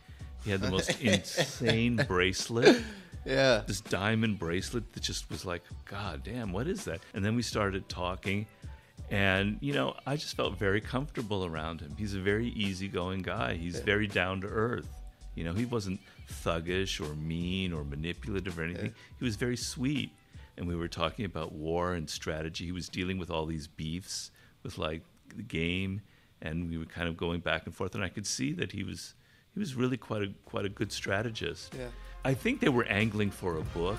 He 0.44 0.50
had 0.50 0.60
the 0.60 0.70
most 0.70 1.00
insane 1.00 1.96
bracelet 2.08 2.82
Yeah. 3.24 3.62
this 3.66 3.80
diamond 3.80 4.38
bracelet 4.38 4.92
that 4.92 5.02
just 5.02 5.30
was 5.30 5.44
like, 5.44 5.62
God 5.84 6.22
damn, 6.24 6.52
what 6.52 6.66
is 6.66 6.84
that? 6.84 7.00
And 7.14 7.24
then 7.24 7.36
we 7.36 7.42
started 7.42 7.88
talking, 7.88 8.46
and 9.10 9.58
you 9.60 9.72
know, 9.74 9.94
I 10.06 10.16
just 10.16 10.36
felt 10.36 10.58
very 10.58 10.80
comfortable 10.80 11.44
around 11.44 11.80
him. 11.80 11.94
He's 11.98 12.14
a 12.14 12.20
very 12.20 12.48
easygoing 12.48 13.22
guy. 13.22 13.54
He's 13.54 13.78
very 13.80 14.06
down 14.06 14.40
to 14.40 14.46
earth. 14.48 14.88
You 15.34 15.44
know, 15.44 15.52
he 15.52 15.64
wasn't 15.64 16.00
thuggish 16.44 17.00
or 17.00 17.14
mean 17.14 17.72
or 17.72 17.84
manipulative 17.84 18.58
or 18.58 18.62
anything. 18.64 18.94
He 19.18 19.24
was 19.24 19.36
very 19.36 19.56
sweet. 19.56 20.10
And 20.58 20.68
we 20.68 20.76
were 20.76 20.88
talking 20.88 21.24
about 21.24 21.52
war 21.52 21.94
and 21.94 22.08
strategy. 22.08 22.66
He 22.66 22.72
was 22.72 22.88
dealing 22.90 23.16
with 23.18 23.30
all 23.30 23.46
these 23.46 23.66
beefs 23.66 24.30
with 24.62 24.76
like 24.76 25.02
the 25.34 25.42
game, 25.42 26.02
and 26.42 26.68
we 26.68 26.76
were 26.76 26.84
kind 26.84 27.08
of 27.08 27.16
going 27.16 27.40
back 27.40 27.64
and 27.64 27.74
forth. 27.74 27.94
And 27.94 28.04
I 28.04 28.10
could 28.10 28.26
see 28.26 28.52
that 28.54 28.72
he 28.72 28.84
was 28.84 29.14
he 29.54 29.60
was 29.60 29.74
really 29.74 29.96
quite 29.96 30.22
a 30.22 30.28
quite 30.44 30.64
a 30.64 30.68
good 30.68 30.92
strategist. 30.92 31.74
Yeah. 31.78 31.88
I 32.24 32.34
think 32.34 32.60
they 32.60 32.68
were 32.68 32.84
angling 32.84 33.30
for 33.30 33.56
a 33.56 33.62
book. 33.62 33.98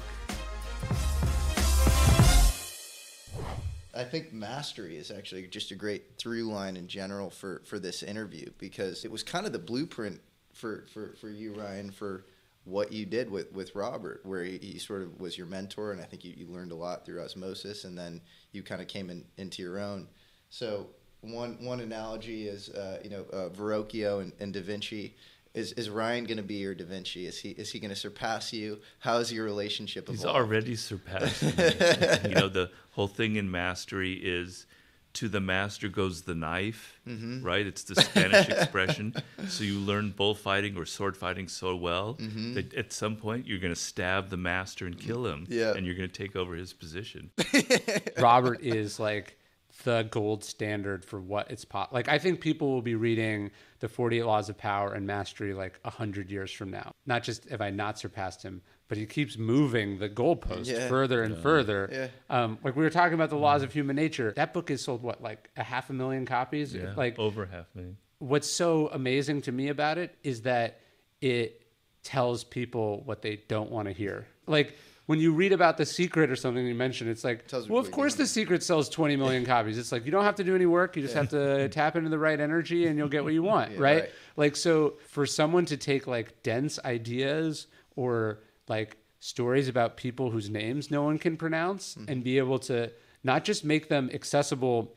I 3.95 4.03
think 4.03 4.33
mastery 4.33 4.97
is 4.97 5.11
actually 5.11 5.45
just 5.47 5.71
a 5.71 5.75
great 5.75 6.17
through 6.17 6.45
line 6.45 6.77
in 6.77 6.87
general 6.87 7.29
for, 7.29 7.61
for 7.65 7.77
this 7.77 8.01
interview 8.01 8.49
because 8.57 9.05
it 9.05 9.11
was 9.11 9.21
kind 9.21 9.45
of 9.45 9.51
the 9.53 9.59
blueprint 9.59 10.19
for, 10.51 10.85
for, 10.91 11.15
for 11.21 11.29
you, 11.29 11.53
Ryan, 11.53 11.91
for 11.91 12.25
what 12.63 12.91
you 12.91 13.05
did 13.05 13.29
with, 13.29 13.51
with 13.53 13.75
Robert, 13.75 14.21
where 14.23 14.43
he, 14.43 14.57
he 14.57 14.79
sort 14.79 15.03
of 15.03 15.19
was 15.19 15.37
your 15.37 15.45
mentor, 15.45 15.91
and 15.91 16.01
I 16.01 16.05
think 16.05 16.25
you, 16.25 16.33
you 16.35 16.47
learned 16.47 16.71
a 16.71 16.75
lot 16.75 17.05
through 17.05 17.21
osmosis, 17.21 17.83
and 17.83 17.95
then 17.95 18.21
you 18.51 18.63
kind 18.63 18.81
of 18.81 18.87
came 18.87 19.09
in, 19.11 19.25
into 19.37 19.61
your 19.61 19.79
own. 19.79 20.07
So 20.49 20.87
one 21.21 21.57
one 21.61 21.79
analogy 21.79 22.47
is 22.47 22.69
uh, 22.69 22.99
you 23.03 23.09
know 23.09 23.25
uh, 23.31 23.49
Verrocchio 23.49 24.21
and, 24.21 24.33
and 24.39 24.53
Da 24.53 24.61
Vinci. 24.61 25.15
Is, 25.53 25.71
is 25.73 25.89
Ryan 25.89 26.23
going 26.25 26.37
to 26.37 26.43
be 26.43 26.55
your 26.55 26.73
Da 26.73 26.83
Vinci? 26.85 27.27
Is 27.27 27.37
he 27.39 27.49
is 27.51 27.71
he 27.71 27.79
going 27.79 27.89
to 27.89 27.95
surpass 27.95 28.51
you? 28.53 28.79
How 28.99 29.17
is 29.17 29.31
your 29.31 29.45
relationship? 29.45 30.09
He's 30.09 30.25
already 30.25 30.75
surpassed 30.75 31.43
me. 31.43 31.51
you 32.29 32.35
know, 32.35 32.49
the 32.49 32.71
whole 32.91 33.07
thing 33.07 33.35
in 33.35 33.51
mastery 33.51 34.13
is 34.13 34.65
to 35.13 35.29
the 35.29 35.39
master 35.39 35.89
goes 35.89 36.23
the 36.23 36.33
knife, 36.33 36.99
Mm-hmm. 37.07 37.43
right? 37.43 37.67
It's 37.67 37.83
the 37.83 37.93
Spanish 38.01 38.49
expression. 38.49 39.13
So 39.47 39.63
you 39.63 39.77
learn 39.77 40.09
bullfighting 40.09 40.75
or 40.75 40.85
sword 40.87 41.15
fighting 41.15 41.47
so 41.47 41.75
well 41.75 42.15
Mm-hmm. 42.15 42.55
that 42.55 42.73
at 42.73 42.91
some 42.91 43.15
point 43.15 43.45
you're 43.45 43.59
going 43.59 43.73
to 43.75 43.79
stab 43.79 44.29
the 44.31 44.37
master 44.37 44.87
and 44.87 44.97
kill 44.97 45.27
him. 45.27 45.45
Yeah. 45.49 45.73
And 45.75 45.85
you're 45.85 45.93
going 45.95 46.09
to 46.09 46.17
take 46.23 46.35
over 46.35 46.55
his 46.55 46.73
position. 46.73 47.29
Robert 48.19 48.61
is 48.63 48.99
like 48.99 49.37
the 49.83 50.07
gold 50.09 50.43
standard 50.43 51.03
for 51.05 51.19
what 51.19 51.51
it's 51.51 51.65
po- 51.65 51.87
like. 51.91 52.07
I 52.07 52.17
think 52.19 52.39
people 52.41 52.71
will 52.71 52.81
be 52.81 52.95
reading 52.95 53.51
the 53.79 53.87
48 53.89 54.23
Laws 54.25 54.49
of 54.49 54.57
Power 54.57 54.93
and 54.93 55.05
Mastery 55.05 55.53
like 55.53 55.79
a 55.83 55.89
hundred 55.89 56.31
years 56.31 56.51
from 56.51 56.71
now. 56.71 56.91
Not 57.05 57.23
just 57.23 57.45
if 57.47 57.59
I 57.61 57.69
not 57.69 57.99
surpassed 57.99 58.43
him, 58.43 58.61
but 58.87 58.97
he 58.97 59.05
keeps 59.05 59.37
moving 59.37 59.97
the 59.99 60.09
goalpost 60.09 60.67
Yeah. 60.67 60.87
further 60.87 61.23
and 61.23 61.37
further. 61.37 61.89
Yeah. 61.91 62.07
Um, 62.29 62.59
like 62.63 62.75
we 62.75 62.83
were 62.83 62.89
talking 62.89 63.13
about 63.13 63.29
the 63.29 63.37
laws 63.37 63.63
of 63.63 63.73
human 63.73 63.95
nature. 63.95 64.33
That 64.35 64.53
book 64.53 64.71
is 64.71 64.81
sold 64.83 65.03
what 65.03 65.21
like 65.21 65.49
a 65.57 65.63
half 65.63 65.89
a 65.89 65.93
million 65.93 66.25
copies. 66.25 66.73
Yeah. 66.73 66.93
Like 66.95 67.19
over 67.19 67.45
half 67.45 67.65
a 67.73 67.77
million. 67.77 67.97
what's 68.19 68.49
so 68.49 68.87
amazing 68.93 69.41
to 69.43 69.51
me 69.51 69.67
about 69.69 69.97
it 69.97 70.15
is 70.23 70.43
that 70.43 70.79
it 71.21 71.61
tells 72.03 72.43
people 72.43 73.01
what 73.05 73.21
they 73.21 73.37
don't 73.47 73.71
want 73.71 73.87
to 73.87 73.93
hear. 73.93 74.27
Like 74.47 74.77
when 75.05 75.19
you 75.19 75.33
read 75.33 75.51
about 75.51 75.77
the 75.77 75.85
secret 75.85 76.29
or 76.31 76.35
something 76.35 76.65
you 76.65 76.73
mentioned, 76.75 77.09
it's 77.09 77.23
like, 77.25 77.47
Tells 77.47 77.67
well, 77.67 77.79
of 77.79 77.87
what 77.87 77.93
course 77.93 78.15
the 78.15 78.25
secret 78.25 78.63
sells 78.63 78.87
20 78.89 79.15
million 79.17 79.45
copies. 79.45 79.77
It's 79.77 79.91
like 79.91 80.05
you 80.05 80.11
don't 80.11 80.23
have 80.23 80.35
to 80.35 80.43
do 80.43 80.55
any 80.55 80.65
work. 80.65 80.95
You 80.95 81.01
just 81.01 81.13
have 81.15 81.29
to 81.29 81.67
tap 81.79 81.95
into 81.97 82.09
the 82.09 82.17
right 82.19 82.39
energy 82.39 82.87
and 82.87 82.97
you'll 82.97 83.09
get 83.09 83.23
what 83.23 83.33
you 83.33 83.43
want, 83.43 83.71
Yeah, 83.73 83.79
right? 83.79 84.01
right. 84.03 84.09
Like 84.37 84.55
so 84.55 84.93
for 85.09 85.25
someone 85.25 85.65
to 85.65 85.77
take 85.77 86.07
like 86.07 86.41
dense 86.43 86.79
ideas 86.85 87.67
or 87.97 88.39
like 88.69 88.97
stories 89.19 89.67
about 89.67 89.97
people 89.97 90.29
whose 90.31 90.49
names 90.49 90.89
no 90.89 91.03
one 91.03 91.17
can 91.17 91.35
pronounce 91.37 91.95
Mm-hmm. 91.95 92.09
and 92.11 92.23
be 92.23 92.37
able 92.37 92.59
to 92.59 92.91
not 93.23 93.43
just 93.43 93.63
make 93.65 93.89
them 93.89 94.09
accessible 94.13 94.95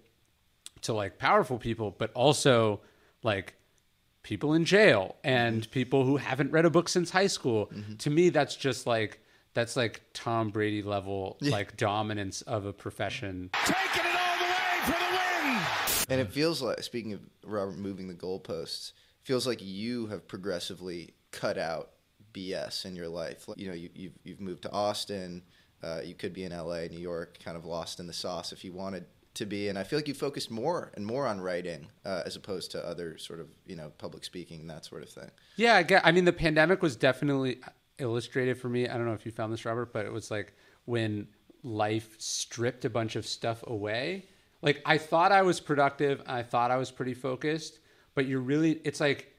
to 0.83 0.93
like 0.93 1.19
powerful 1.19 1.59
people, 1.59 1.95
but 1.99 2.13
also 2.13 2.81
like 3.23 3.55
people 4.23 4.55
in 4.55 4.65
jail 4.65 5.17
and 5.25 5.63
Mm-hmm. 5.63 5.71
people 5.73 6.05
who 6.05 6.17
haven't 6.17 6.53
read 6.53 6.65
a 6.65 6.71
book 6.71 6.89
since 6.89 7.11
high 7.11 7.27
school. 7.29 7.71
To 7.99 8.11
me, 8.11 8.29
that's 8.29 8.55
just 8.57 8.87
like 8.87 9.21
that's 9.57 9.75
like 9.75 10.03
Tom 10.13 10.51
Brady 10.51 10.83
level 10.83 11.39
like 11.41 11.79
dominance 11.79 12.43
of 12.43 12.67
a 12.67 12.75
profession. 12.75 13.51
And 16.09 16.21
it 16.21 16.31
feels 16.31 16.61
like, 16.61 16.83
speaking 16.83 17.15
of 17.15 17.21
Robert 17.43 17.79
moving 17.79 18.07
the 18.07 18.15
goalposts, 18.15 18.93
feels 19.23 19.47
like 19.47 19.61
you 19.63 20.09
have 20.09 20.29
progressively 20.29 21.15
cut 21.31 21.57
out 21.57 21.93
BS 22.35 22.85
in 22.85 22.95
your 22.95 23.09
life. 23.09 23.47
You 23.57 23.69
know, 23.69 23.75
you, 23.75 23.89
you've, 23.95 24.13
you've 24.25 24.41
moved 24.43 24.63
to 24.65 24.71
Austin. 24.71 25.43
Uh, 25.83 26.01
you 26.05 26.15
could 26.15 26.35
be 26.35 26.45
in 26.45 26.53
LA, 26.53 26.83
New 26.91 27.01
York, 27.01 27.39
kind 27.43 27.57
of 27.57 27.65
lost 27.65 27.99
in 27.99 28.07
the 28.07 28.13
sauce 28.13 28.53
if 28.53 28.63
you 28.63 28.75
wanted 28.75 29.07
to 29.35 29.47
be. 29.47 29.69
And 29.69 29.79
I 29.79 29.85
feel 29.85 29.99
like 29.99 30.07
you 30.07 30.15
focused 30.15 30.51
more 30.51 30.93
and 30.95 31.07
more 31.07 31.27
on 31.27 31.41
writing 31.41 31.87
uh, 32.05 32.23
as 32.27 32.37
opposed 32.37 32.73
to 32.73 32.87
other 32.87 33.17
sort 33.17 33.41
of, 33.41 33.49
you 33.67 33.75
know, 33.75 33.91
public 33.97 34.23
speaking 34.23 34.61
and 34.61 34.69
that 34.69 34.85
sort 34.85 35.03
of 35.03 35.09
thing. 35.09 35.31
Yeah, 35.57 35.77
I, 35.77 35.83
get, 35.83 36.07
I 36.07 36.13
mean, 36.13 36.27
the 36.27 36.33
pandemic 36.35 36.83
was 36.83 36.95
definitely 36.95 37.59
illustrated 37.99 38.59
for 38.59 38.69
me. 38.69 38.89
I 38.89 38.97
don't 38.97 39.07
know 39.07 39.13
if 39.15 39.25
you 39.27 39.33
found 39.33 39.53
this, 39.53 39.65
Robert, 39.65 39.93
but 39.93 40.07
it 40.07 40.13
was 40.13 40.31
like 40.31 40.55
when 40.85 41.29
life 41.63 42.15
stripped 42.19 42.85
a 42.85 42.91
bunch 42.91 43.17
of 43.17 43.27
stuff 43.27 43.63
away. 43.67 44.27
Like 44.63 44.83
I 44.85 44.99
thought 44.99 45.33
I 45.33 45.43
was 45.43 45.61
productive, 45.61 46.23
I 46.27 46.43
thought 46.43 46.71
I 46.71 46.77
was 46.77 46.91
pretty 46.91 47.15
focused, 47.15 47.79
but 48.15 48.27
you're 48.27 48.41
really, 48.41 48.81
it's 48.85 49.01
like, 49.01 49.33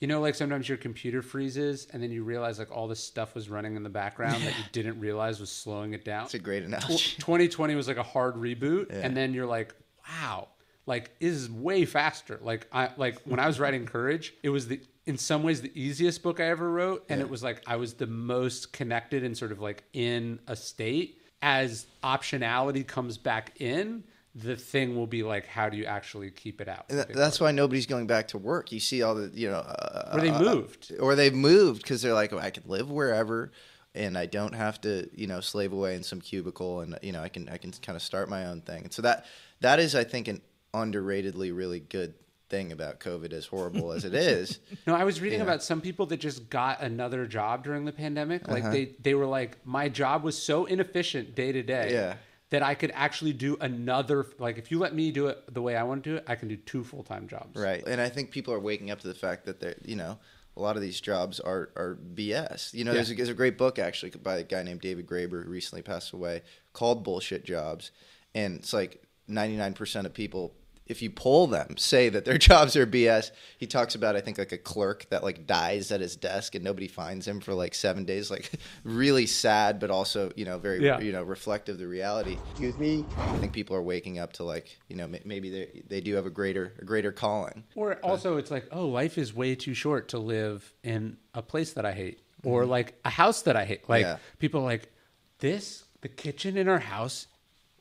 you 0.00 0.08
know, 0.08 0.20
like 0.20 0.34
sometimes 0.34 0.68
your 0.68 0.78
computer 0.78 1.22
freezes 1.22 1.86
and 1.92 2.02
then 2.02 2.10
you 2.10 2.24
realize 2.24 2.58
like 2.58 2.72
all 2.72 2.88
this 2.88 2.98
stuff 2.98 3.34
was 3.34 3.48
running 3.48 3.76
in 3.76 3.82
the 3.84 3.88
background 3.90 4.42
that 4.42 4.56
you 4.58 4.64
didn't 4.72 4.98
realize 4.98 5.38
was 5.38 5.50
slowing 5.50 5.92
it 5.92 6.04
down. 6.04 6.24
It's 6.24 6.34
a 6.34 6.38
great 6.40 6.64
analogy. 6.64 6.96
2020 7.18 7.74
was 7.76 7.86
like 7.86 7.98
a 7.98 8.02
hard 8.02 8.34
reboot 8.34 8.90
Yeah. 8.90 9.00
and 9.04 9.16
then 9.16 9.32
you're 9.34 9.46
like 9.46 9.74
wow 10.08 10.48
like 10.86 11.12
is 11.20 11.48
way 11.48 11.84
faster 11.84 12.40
like 12.42 12.66
i 12.72 12.90
like 12.96 13.16
when 13.22 13.38
i 13.38 13.46
was 13.46 13.60
writing 13.60 13.86
courage 13.86 14.34
it 14.42 14.48
was 14.48 14.66
the 14.66 14.80
in 15.06 15.18
some 15.18 15.42
ways 15.42 15.60
the 15.60 15.72
easiest 15.80 16.22
book 16.22 16.38
i 16.40 16.44
ever 16.44 16.70
wrote 16.70 17.04
and 17.08 17.20
it 17.20 17.28
was 17.28 17.42
like 17.42 17.62
i 17.66 17.76
was 17.76 17.94
the 17.94 18.06
most 18.06 18.72
connected 18.72 19.24
and 19.24 19.36
sort 19.36 19.50
of 19.52 19.60
like 19.60 19.82
in 19.92 20.38
a 20.46 20.54
state 20.56 21.20
as 21.42 21.86
optionality 22.04 22.86
comes 22.86 23.18
back 23.18 23.60
in 23.60 24.04
the 24.34 24.56
thing 24.56 24.94
will 24.96 25.06
be 25.06 25.22
like 25.22 25.46
how 25.46 25.68
do 25.68 25.76
you 25.76 25.84
actually 25.84 26.30
keep 26.30 26.60
it 26.60 26.68
out 26.68 26.88
that- 26.88 27.12
that's 27.12 27.40
why 27.40 27.50
nobody's 27.50 27.84
going 27.86 28.06
back 28.06 28.28
to 28.28 28.38
work. 28.38 28.72
You 28.72 28.80
see 28.80 29.02
all 29.02 29.14
the, 29.14 29.30
you 29.34 29.50
know, 29.50 29.58
uh, 29.58 30.12
Or 30.14 30.20
they 30.20 30.30
uh, 30.30 30.40
moved. 30.40 30.92
or 30.98 31.14
they've 31.14 31.34
moved 31.34 31.82
because 31.82 32.00
they're 32.00 32.14
like, 32.14 32.32
oh, 32.32 32.38
I 32.38 32.48
can 32.48 32.62
live 32.66 32.90
wherever, 32.90 33.52
and 33.94 34.16
I 34.16 34.24
don't 34.24 34.54
have 34.54 34.80
to, 34.82 35.10
you 35.14 35.26
know, 35.26 35.40
slave 35.40 35.72
away 35.74 35.96
in 35.96 36.02
some 36.02 36.20
cubicle, 36.22 36.80
and 36.80 36.98
you 37.02 37.12
know, 37.12 37.22
I 37.22 37.28
can, 37.28 37.46
I 37.50 37.58
can 37.58 37.72
kind 37.72 37.94
of 37.94 38.00
start 38.02 38.30
my 38.30 38.46
own 38.46 38.62
thing. 38.62 38.84
And 38.84 38.92
so 38.92 39.02
that, 39.02 39.26
that 39.60 39.78
is, 39.80 39.94
I 39.94 40.04
think, 40.04 40.28
an 40.28 40.40
underratedly 40.72 41.54
really 41.54 41.80
good 41.80 42.14
thing 42.52 42.70
about 42.70 43.00
COVID, 43.00 43.32
as 43.32 43.46
horrible 43.46 43.90
as 43.90 44.04
it 44.04 44.14
is. 44.36 44.60
No, 44.86 44.94
I 44.94 45.02
was 45.02 45.20
reading 45.20 45.40
Yeah. 45.40 45.44
about 45.46 45.62
some 45.64 45.80
people 45.80 46.06
that 46.06 46.18
just 46.18 46.48
got 46.50 46.80
another 46.82 47.26
job 47.26 47.64
during 47.64 47.84
the 47.84 47.92
pandemic. 47.92 48.46
Like 48.46 48.62
Uh-huh. 48.62 48.72
they 48.72 48.84
they 49.02 49.14
were 49.14 49.26
like, 49.26 49.56
my 49.66 49.88
job 49.88 50.22
was 50.22 50.40
so 50.40 50.66
inefficient 50.66 51.34
day 51.34 51.50
to 51.50 51.62
day 51.62 51.92
Yeah. 51.92 52.14
that 52.50 52.62
I 52.62 52.74
could 52.74 52.92
actually 52.94 53.32
do 53.32 53.56
another. 53.60 54.26
Like 54.38 54.58
if 54.58 54.70
you 54.70 54.78
let 54.78 54.94
me 54.94 55.10
do 55.10 55.26
it 55.28 55.38
the 55.52 55.62
way 55.62 55.74
I 55.76 55.82
want 55.82 56.04
to 56.04 56.10
do 56.10 56.16
it, 56.18 56.24
I 56.28 56.34
can 56.36 56.46
do 56.48 56.56
two 56.56 56.84
full 56.84 57.02
time 57.02 57.26
jobs. 57.26 57.58
Right. 57.58 57.82
And 57.86 58.00
I 58.00 58.08
think 58.10 58.30
people 58.30 58.52
are 58.54 58.60
waking 58.60 58.90
up 58.92 59.00
to 59.00 59.08
the 59.08 59.14
fact 59.14 59.46
that 59.46 59.58
they're, 59.58 59.76
you 59.84 59.96
know, 59.96 60.18
a 60.54 60.60
lot 60.60 60.76
of 60.76 60.82
these 60.82 61.00
jobs 61.00 61.40
are, 61.40 61.70
are 61.76 61.98
BS. 62.14 62.74
You 62.74 62.84
know, 62.84 62.92
there's, 62.92 63.10
a, 63.10 63.14
there's 63.14 63.30
a 63.30 63.34
great 63.42 63.56
book 63.56 63.78
actually 63.78 64.10
by 64.10 64.36
a 64.36 64.42
guy 64.42 64.62
named 64.62 64.82
David 64.82 65.06
Graeber 65.06 65.42
who 65.44 65.50
recently 65.50 65.80
passed 65.82 66.12
away 66.12 66.42
called 66.74 67.02
Bullshit 67.02 67.42
Jobs. 67.46 67.90
And 68.34 68.56
it's 68.58 68.74
like 68.74 69.02
99% 69.30 70.04
of 70.04 70.12
people, 70.12 70.54
if 70.86 71.00
you 71.00 71.10
poll 71.10 71.46
them, 71.46 71.76
say 71.76 72.08
that 72.08 72.24
their 72.24 72.38
jobs 72.50 72.76
are 72.76 72.86
BS. 72.86 73.30
He 73.58 73.66
talks 73.66 73.94
about, 73.94 74.16
I 74.16 74.20
think, 74.20 74.36
like 74.38 74.52
a 74.52 74.58
clerk 74.58 75.06
that 75.10 75.22
like 75.22 75.46
dies 75.46 75.92
at 75.92 76.00
his 76.00 76.16
desk 76.16 76.54
and 76.54 76.64
nobody 76.64 76.88
finds 76.88 77.26
him 77.26 77.40
for 77.40 77.54
like 77.54 77.74
seven 77.74 78.04
days. 78.04 78.30
Like 78.30 78.50
really 78.84 79.26
sad, 79.26 79.78
but 79.78 79.90
also, 79.90 80.32
you 80.36 80.44
know, 80.44 80.58
very, 80.58 80.84
Yeah. 80.84 81.00
you 81.00 81.12
know, 81.12 81.22
reflective 81.22 81.74
of 81.74 81.78
the 81.78 81.86
reality. 81.86 82.36
Excuse 82.50 82.76
me. 82.78 83.04
I 83.16 83.38
think 83.38 83.52
people 83.52 83.76
are 83.76 83.82
waking 83.82 84.18
up 84.18 84.32
to 84.34 84.44
like, 84.44 84.76
you 84.88 84.96
know, 84.96 85.08
maybe 85.24 85.50
they, 85.50 85.82
they 85.88 86.00
do 86.00 86.14
have 86.16 86.26
a 86.26 86.30
greater, 86.30 86.74
a 86.80 86.84
greater 86.84 87.12
calling. 87.12 87.64
Or 87.74 87.94
also, 88.04 88.36
it's 88.36 88.50
like, 88.50 88.66
oh, 88.72 88.86
life 88.86 89.18
is 89.18 89.32
way 89.32 89.54
too 89.54 89.74
short 89.74 90.08
to 90.08 90.18
live 90.18 90.74
in 90.82 91.16
a 91.32 91.42
place 91.42 91.74
that 91.74 91.86
I 91.86 91.92
hate, 91.92 92.18
mm-hmm. 92.18 92.48
or 92.48 92.66
like 92.66 92.98
a 93.04 93.10
house 93.10 93.42
that 93.42 93.56
I 93.56 93.64
hate. 93.64 93.88
Like 93.88 94.02
Yeah. 94.02 94.18
people 94.38 94.60
are 94.60 94.64
like 94.64 94.90
this, 95.38 95.84
the 96.00 96.08
kitchen 96.08 96.56
in 96.56 96.68
our 96.68 96.80
house 96.80 97.28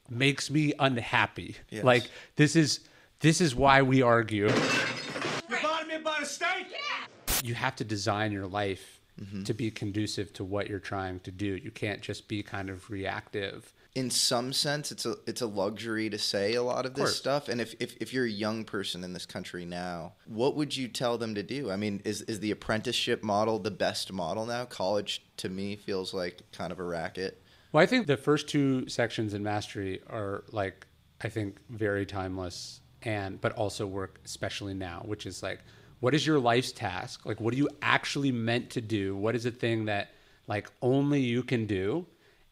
makes 0.09 0.51
me 0.51 0.73
unhappy. 0.77 1.55
Yes. 1.69 1.83
Like 1.83 2.03
this 2.35 2.55
is 2.55 2.81
this 3.21 3.41
is 3.41 3.55
why 3.55 3.81
we 3.81 4.01
argue. 4.01 4.47
You 4.47 5.57
bought 5.61 5.87
me 5.87 5.95
about 5.95 6.21
a 6.21 6.25
steak? 6.25 6.67
Yeah. 6.71 7.33
You 7.43 7.53
have 7.55 7.75
to 7.77 7.83
design 7.83 8.31
your 8.31 8.47
life 8.47 8.97
Mm-hmm. 9.21 9.43
to 9.43 9.53
be 9.53 9.69
conducive 9.69 10.33
to 10.33 10.43
what 10.43 10.67
you're 10.67 10.79
trying 10.79 11.19
to 11.19 11.31
do. 11.31 11.45
You 11.45 11.69
can't 11.69 12.01
just 12.01 12.27
be 12.27 12.41
kind 12.41 12.71
of 12.71 12.89
reactive. 12.89 13.71
in 13.93 14.09
some 14.09 14.51
sense 14.53 14.91
it's 14.91 15.05
a 15.05 15.15
it's 15.27 15.41
a 15.41 15.45
luxury 15.45 16.09
to 16.09 16.17
say 16.17 16.55
a 16.55 16.63
lot 16.63 16.85
of 16.87 16.95
this 16.95 17.03
course. 17.03 17.17
stuff 17.17 17.47
and 17.49 17.61
if, 17.61 17.75
if 17.79 17.95
if 18.01 18.13
you're 18.13 18.25
a 18.25 18.29
young 18.29 18.63
person 18.63 19.03
in 19.03 19.11
this 19.13 19.25
country 19.27 19.63
now 19.65 20.13
what 20.25 20.55
would 20.55 20.75
you 20.75 20.87
tell 20.87 21.17
them 21.19 21.35
to 21.35 21.43
do 21.43 21.69
i 21.69 21.75
mean 21.75 22.01
is 22.05 22.21
is 22.23 22.39
the 22.39 22.49
apprenticeship 22.51 23.21
model 23.21 23.59
the 23.59 23.69
best 23.69 24.11
model 24.13 24.45
now 24.45 24.63
college 24.65 25.21
to 25.37 25.49
me 25.49 25.75
feels 25.75 26.13
like 26.15 26.41
kind 26.53 26.71
of 26.71 26.79
a 26.79 26.83
racket 26.83 27.43
Well, 27.73 27.83
I 27.83 27.85
think 27.85 28.07
the 28.07 28.17
first 28.17 28.47
two 28.47 28.87
sections 28.87 29.33
in 29.35 29.43
mastery 29.43 30.01
are 30.09 30.45
like 30.51 30.87
I 31.21 31.29
think 31.29 31.57
very 31.69 32.05
timeless 32.07 32.79
and 33.03 33.39
but 33.41 33.53
also 33.53 33.85
work 33.85 34.19
especially 34.25 34.73
now, 34.73 35.01
which 35.05 35.25
is 35.25 35.43
like 35.43 35.59
what 35.99 36.15
is 36.15 36.25
your 36.25 36.39
life's 36.39 36.71
task? 36.71 37.25
Like 37.25 37.39
what 37.39 37.53
are 37.53 37.57
you 37.57 37.69
actually 37.81 38.31
meant 38.31 38.71
to 38.71 38.81
do? 38.81 39.15
What 39.15 39.35
is 39.35 39.45
a 39.45 39.51
thing 39.51 39.85
that 39.85 40.11
like 40.47 40.69
only 40.81 41.21
you 41.21 41.43
can 41.43 41.65
do? 41.65 42.05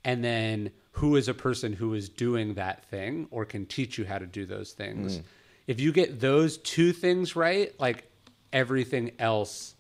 And 0.05 0.23
then 0.23 0.71
who 0.93 1.15
is 1.15 1.27
a 1.27 1.33
person 1.33 1.73
who 1.73 1.93
is 1.93 2.09
doing 2.09 2.53
that 2.55 2.85
thing 2.85 3.27
or 3.31 3.45
can 3.45 3.65
teach 3.65 3.97
you 3.97 4.05
how 4.05 4.17
to 4.17 4.25
do 4.25 4.45
those 4.45 4.71
things? 4.71 5.17
Mm. 5.17 5.23
If 5.67 5.79
you 5.79 5.91
get 5.91 6.19
those 6.19 6.57
two 6.57 6.93
things 6.93 7.35
right, 7.35 7.73
like 7.79 8.05
everything 8.53 9.11
else 9.19 9.75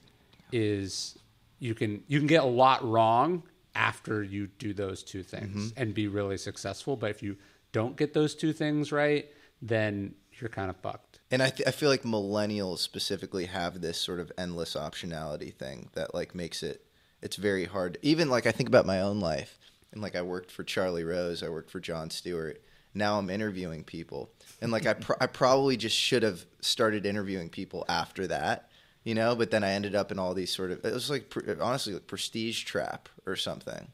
is 0.51 1.17
you 1.59 1.73
can 1.75 2.03
you 2.07 2.19
can 2.19 2.27
get 2.27 2.43
a 2.43 2.47
lot 2.47 2.87
wrong 2.87 3.43
after 3.75 4.23
you 4.23 4.47
do 4.57 4.73
those 4.73 5.03
two 5.03 5.23
things 5.23 5.71
mm-hmm. 5.71 5.81
and 5.81 5.93
be 5.93 6.07
really 6.07 6.37
successful 6.37 6.95
but 6.95 7.11
if 7.11 7.21
you 7.21 7.37
don't 7.71 7.95
get 7.95 8.13
those 8.13 8.35
two 8.35 8.53
things 8.53 8.91
right, 8.91 9.27
then 9.61 10.15
you're 10.41 10.49
kind 10.49 10.69
of 10.69 10.77
fucked. 10.77 11.19
And 11.31 11.43
I, 11.43 11.49
th- 11.49 11.67
I 11.67 11.71
feel 11.71 11.89
like 11.89 12.03
millennials 12.03 12.79
specifically 12.79 13.45
have 13.45 13.81
this 13.81 13.99
sort 13.99 14.19
of 14.19 14.31
endless 14.37 14.75
optionality 14.75 15.53
thing 15.53 15.89
that 15.93 16.13
like 16.13 16.33
makes 16.33 16.63
it 16.63 16.85
it's 17.21 17.35
very 17.35 17.65
hard. 17.65 17.97
Even 18.01 18.29
like 18.29 18.45
I 18.45 18.51
think 18.51 18.69
about 18.69 18.85
my 18.85 19.01
own 19.01 19.19
life, 19.19 19.57
and 19.91 20.01
like 20.01 20.15
I 20.15 20.21
worked 20.21 20.51
for 20.51 20.63
Charlie 20.63 21.03
Rose, 21.03 21.43
I 21.43 21.49
worked 21.49 21.71
for 21.71 21.79
Jon 21.79 22.09
Stewart. 22.09 22.61
Now 22.93 23.19
I'm 23.19 23.29
interviewing 23.29 23.83
people, 23.83 24.31
and 24.61 24.71
like 24.71 24.85
I 24.85 24.93
pr- 24.93 25.13
I 25.21 25.27
probably 25.27 25.77
just 25.77 25.95
should 25.95 26.23
have 26.23 26.45
started 26.61 27.05
interviewing 27.05 27.49
people 27.49 27.85
after 27.87 28.25
that, 28.27 28.69
you 29.03 29.13
know. 29.13 29.35
But 29.35 29.51
then 29.51 29.63
I 29.63 29.71
ended 29.71 29.95
up 29.95 30.11
in 30.11 30.19
all 30.19 30.33
these 30.33 30.53
sort 30.53 30.71
of 30.71 30.83
it 30.83 30.93
was 30.93 31.09
like 31.09 31.29
pre- 31.29 31.59
honestly 31.59 31.93
like 31.93 32.07
prestige 32.07 32.63
trap 32.63 33.09
or 33.25 33.35
something. 33.35 33.89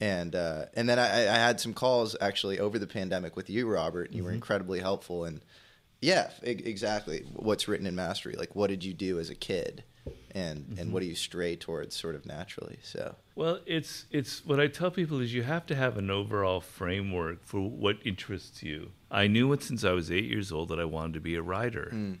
And 0.00 0.34
uh, 0.34 0.64
and 0.74 0.88
then 0.88 0.98
I, 0.98 1.28
I 1.28 1.36
had 1.36 1.60
some 1.60 1.74
calls 1.74 2.16
actually 2.20 2.58
over 2.58 2.76
the 2.76 2.88
pandemic 2.88 3.36
with 3.36 3.48
you, 3.48 3.68
Robert. 3.68 4.08
And 4.08 4.16
you 4.16 4.24
were 4.24 4.32
incredibly 4.32 4.80
helpful. 4.80 5.24
And 5.24 5.40
yeah, 6.02 6.30
exactly. 6.42 7.24
What's 7.32 7.68
written 7.68 7.86
in 7.86 7.94
mastery? 7.94 8.34
Like, 8.34 8.56
what 8.56 8.68
did 8.68 8.84
you 8.84 8.92
do 8.92 9.20
as 9.20 9.30
a 9.30 9.36
kid, 9.36 9.84
and 10.32 10.66
and 10.66 10.76
mm-hmm. 10.76 10.92
what 10.92 11.00
do 11.00 11.06
you 11.06 11.14
stray 11.14 11.54
towards 11.54 11.94
sort 11.94 12.16
of 12.16 12.26
naturally? 12.26 12.80
So 12.82 13.14
Well, 13.36 13.60
it's 13.66 14.06
it's 14.10 14.44
what 14.44 14.58
I 14.58 14.66
tell 14.66 14.90
people 14.90 15.20
is 15.20 15.32
you 15.32 15.44
have 15.44 15.64
to 15.66 15.76
have 15.76 15.96
an 15.96 16.10
overall 16.10 16.60
framework 16.60 17.44
for 17.44 17.60
what 17.60 17.98
interests 18.04 18.64
you. 18.64 18.90
I 19.12 19.28
knew 19.28 19.52
it 19.52 19.62
since 19.62 19.84
I 19.84 19.92
was 19.92 20.10
eight 20.10 20.24
years 20.24 20.50
old 20.50 20.70
that 20.70 20.80
I 20.80 20.84
wanted 20.84 21.14
to 21.14 21.20
be 21.20 21.36
a 21.36 21.42
writer. 21.42 21.90
Hmm. 21.90 22.14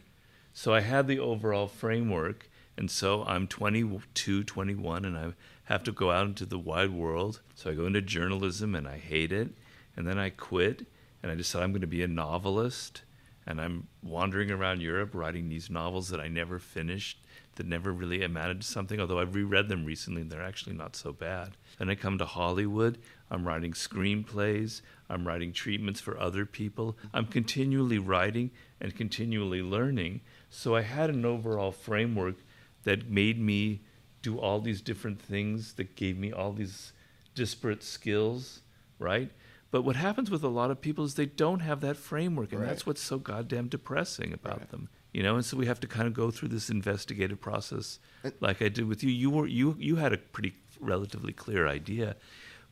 So 0.54 0.72
I 0.72 0.80
had 0.80 1.08
the 1.08 1.18
overall 1.18 1.66
framework, 1.66 2.48
and 2.76 2.90
so 2.90 3.24
I'm 3.24 3.48
22, 3.48 4.44
21, 4.44 5.04
and 5.06 5.16
I 5.16 5.32
have 5.64 5.82
to 5.84 5.92
go 5.92 6.10
out 6.10 6.26
into 6.26 6.44
the 6.44 6.58
wide 6.58 6.90
world. 6.90 7.40
So 7.54 7.70
I 7.70 7.74
go 7.74 7.86
into 7.86 8.02
journalism, 8.02 8.74
and 8.74 8.86
I 8.86 8.98
hate 8.98 9.32
it, 9.32 9.48
and 9.96 10.06
then 10.06 10.18
I 10.18 10.28
quit, 10.28 10.86
and 11.22 11.32
I 11.32 11.34
decide 11.34 11.62
I'm 11.62 11.72
going 11.72 11.80
to 11.80 11.86
be 11.86 12.02
a 12.02 12.08
novelist, 12.08 13.00
and 13.46 13.60
I'm 13.60 13.88
wandering 14.02 14.50
around 14.50 14.80
Europe 14.80 15.10
writing 15.12 15.48
these 15.48 15.70
novels 15.70 16.08
that 16.10 16.20
I 16.20 16.28
never 16.28 16.58
finished, 16.58 17.18
that 17.56 17.66
never 17.66 17.92
really 17.92 18.22
amounted 18.22 18.60
to 18.60 18.66
something. 18.66 19.00
Although 19.00 19.18
I've 19.18 19.34
reread 19.34 19.68
them 19.68 19.84
recently, 19.84 20.22
and 20.22 20.30
they're 20.30 20.42
actually 20.42 20.76
not 20.76 20.96
so 20.96 21.12
bad. 21.12 21.50
Then 21.78 21.90
I 21.90 21.94
come 21.94 22.18
to 22.18 22.24
Hollywood. 22.24 22.98
I'm 23.30 23.46
writing 23.46 23.72
screenplays. 23.72 24.82
I'm 25.08 25.26
writing 25.26 25.52
treatments 25.52 26.00
for 26.00 26.18
other 26.18 26.46
people. 26.46 26.96
I'm 27.12 27.26
continually 27.26 27.98
writing 27.98 28.50
and 28.80 28.94
continually 28.94 29.62
learning. 29.62 30.20
So 30.50 30.76
I 30.76 30.82
had 30.82 31.10
an 31.10 31.24
overall 31.24 31.72
framework 31.72 32.36
that 32.84 33.10
made 33.10 33.40
me 33.40 33.80
do 34.22 34.38
all 34.38 34.60
these 34.60 34.80
different 34.80 35.20
things, 35.20 35.74
that 35.74 35.96
gave 35.96 36.16
me 36.16 36.32
all 36.32 36.52
these 36.52 36.92
disparate 37.34 37.82
skills, 37.82 38.60
right? 38.98 39.30
But 39.72 39.82
what 39.82 39.96
happens 39.96 40.30
with 40.30 40.44
a 40.44 40.48
lot 40.48 40.70
of 40.70 40.80
people 40.80 41.04
is 41.04 41.14
they 41.14 41.26
don't 41.26 41.60
have 41.60 41.80
that 41.80 41.96
framework, 41.96 42.52
and 42.52 42.60
Right. 42.60 42.68
that's 42.68 42.86
what's 42.86 43.00
so 43.02 43.18
goddamn 43.18 43.66
depressing 43.68 44.32
about 44.32 44.68
them. 44.70 44.88
You 45.12 45.22
know, 45.24 45.34
and 45.34 45.44
so 45.44 45.56
we 45.56 45.66
have 45.66 45.80
to 45.80 45.86
kind 45.88 46.06
of 46.06 46.14
go 46.14 46.30
through 46.30 46.48
this 46.50 46.70
investigative 46.70 47.40
process, 47.40 47.98
like 48.40 48.62
I 48.62 48.68
did 48.68 48.86
with 48.86 49.02
you. 49.02 49.10
You 49.10 49.30
were 49.30 49.46
you 49.46 49.74
you 49.80 49.96
had 49.96 50.12
a 50.12 50.18
pretty 50.18 50.54
relatively 50.78 51.32
clear 51.32 51.66
idea, 51.66 52.16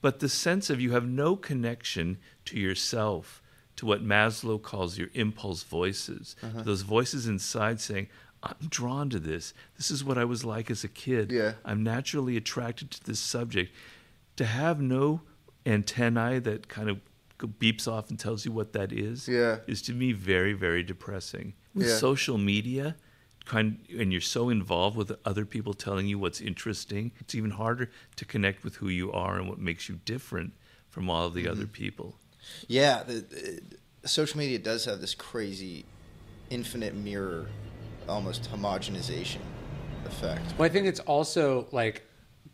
but 0.01 0.21
the 0.21 0.29
sense 0.29 0.71
of 0.71 0.81
you 0.81 0.93
have 0.93 1.07
no 1.09 1.37
connection 1.37 2.19
to 2.47 2.59
yourself, 2.59 3.43
to 3.77 3.87
what 3.87 4.05
Maslow 4.05 4.61
calls 4.61 4.99
your 4.99 5.09
impulse 5.15 5.63
voices, 5.63 6.37
Uh-huh. 6.43 6.63
those 6.63 6.83
voices 6.83 7.27
inside 7.27 7.81
saying, 7.81 8.09
"I'm 8.43 8.69
drawn 8.69 9.09
to 9.11 9.19
this. 9.21 9.55
This 9.79 9.91
is 9.91 10.03
what 10.05 10.19
I 10.19 10.25
was 10.25 10.45
like 10.45 10.71
as 10.71 10.85
a 10.85 10.89
kid. 10.89 11.31
Yeah. 11.31 11.55
I'm 11.65 11.83
naturally 11.83 12.37
attracted 12.37 12.91
to 12.93 13.05
this 13.05 13.21
subject." 13.21 13.73
To 14.37 14.45
have 14.47 14.81
no 14.81 15.23
antennae 15.67 16.39
that 16.41 16.69
kind 16.69 16.89
of 16.91 17.01
beeps 17.59 17.89
off 17.89 18.11
and 18.11 18.19
tells 18.19 18.45
you 18.45 18.53
what 18.53 18.73
that 18.75 18.93
is 18.93 19.27
Yeah. 19.29 19.59
is 19.67 19.81
to 19.83 19.93
me 19.93 20.13
very 20.13 20.53
very 20.53 20.83
depressing 20.83 21.55
with 21.75 21.89
Yeah. 21.89 21.97
social 21.97 22.37
media 22.39 22.97
kind 23.47 23.79
and 23.99 24.13
you're 24.13 24.21
so 24.21 24.51
involved 24.51 24.97
with 24.97 25.13
other 25.25 25.47
people 25.47 25.73
telling 25.73 26.07
you 26.07 26.19
what's 26.19 26.41
interesting 26.41 27.13
it's 27.19 27.35
even 27.35 27.53
harder 27.53 27.91
to 28.17 28.25
connect 28.25 28.63
with 28.63 28.77
who 28.77 28.89
you 28.89 29.11
are 29.13 29.39
and 29.39 29.49
what 29.49 29.59
makes 29.59 29.89
you 29.89 30.01
different 30.05 30.53
from 30.89 31.09
all 31.09 31.27
of 31.27 31.35
the 31.35 31.49
other 31.49 31.63
Mm-hmm. 31.63 31.73
people 31.73 32.17
yeah, 32.69 33.03
the, 33.03 33.15
the, 33.21 33.61
social 34.09 34.39
media 34.39 34.59
does 34.59 34.85
have 34.87 35.01
this 35.01 35.15
crazy 35.15 35.85
infinite 36.49 36.95
mirror, 36.95 37.47
almost 38.09 38.51
homogenization 38.51 39.41
effect. 40.07 40.55
Well, 40.59 40.67
I 40.67 40.69
think 40.73 40.87
it's 40.87 41.01
also 41.01 41.69
like 41.71 42.03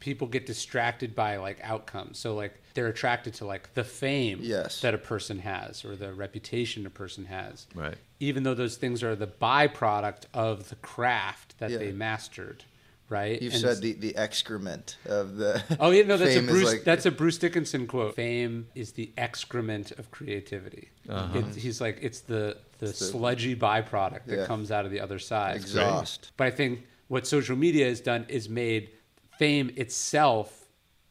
people 0.01 0.27
get 0.27 0.45
distracted 0.47 1.15
by 1.15 1.37
like 1.37 1.61
outcomes. 1.63 2.19
So 2.19 2.35
like 2.35 2.61
they're 2.77 2.87
attracted 2.87 3.35
to 3.35 3.45
like 3.47 3.75
the 3.75 3.83
fame 3.83 4.39
Yes. 4.43 4.81
that 4.83 4.95
a 4.95 4.99
person 4.99 5.41
has 5.41 5.85
or 5.85 5.97
the 5.97 6.13
reputation 6.13 6.87
a 6.87 6.91
person 6.91 7.25
has. 7.25 7.67
Right. 7.75 7.97
Even 8.21 8.45
though 8.45 8.55
those 8.55 8.77
things 8.77 9.03
are 9.03 9.17
the 9.17 9.27
byproduct 9.27 10.25
of 10.33 10.69
the 10.69 10.77
craft 10.77 11.59
that 11.59 11.71
Yeah. 11.73 11.79
they 11.79 11.91
mastered. 11.91 12.63
Right. 13.09 13.41
You've 13.41 13.53
And 13.55 13.63
said 13.63 13.81
the, 13.81 13.93
the 13.93 14.17
excrement 14.17 14.97
of 15.07 15.37
the. 15.37 15.63
Oh 15.81 15.91
yeah, 15.91 16.03
no, 16.05 16.17
that's 16.17 16.35
a 16.37 16.43
Bruce. 16.43 16.65
like- 16.65 16.85
That's 16.85 17.07
a 17.07 17.11
Bruce 17.13 17.39
Dickinson 17.39 17.87
quote. 17.87 18.15
Fame 18.17 18.67
is 18.75 18.93
the 18.93 19.11
excrement 19.17 19.93
of 19.93 20.11
creativity. 20.11 20.91
Uh-huh. 21.09 21.39
It- 21.39 21.55
he's 21.55 21.81
like 21.81 21.99
it's 22.03 22.21
the 22.21 22.57
the 22.79 22.87
It's 22.91 22.99
the- 22.99 23.05
sludgy 23.07 23.57
byproduct 23.57 24.27
that 24.27 24.39
Yeah. 24.41 24.47
comes 24.47 24.71
out 24.71 24.85
of 24.85 24.91
the 24.91 25.01
other 25.01 25.19
side. 25.19 25.57
Exhaust. 25.57 26.33
But 26.37 26.49
I 26.49 26.51
think 26.51 26.85
what 27.09 27.27
social 27.27 27.57
media 27.57 27.87
has 27.87 28.01
done 28.01 28.27
is 28.29 28.49
made 28.49 28.91
fame 29.39 29.71
itself 29.77 30.66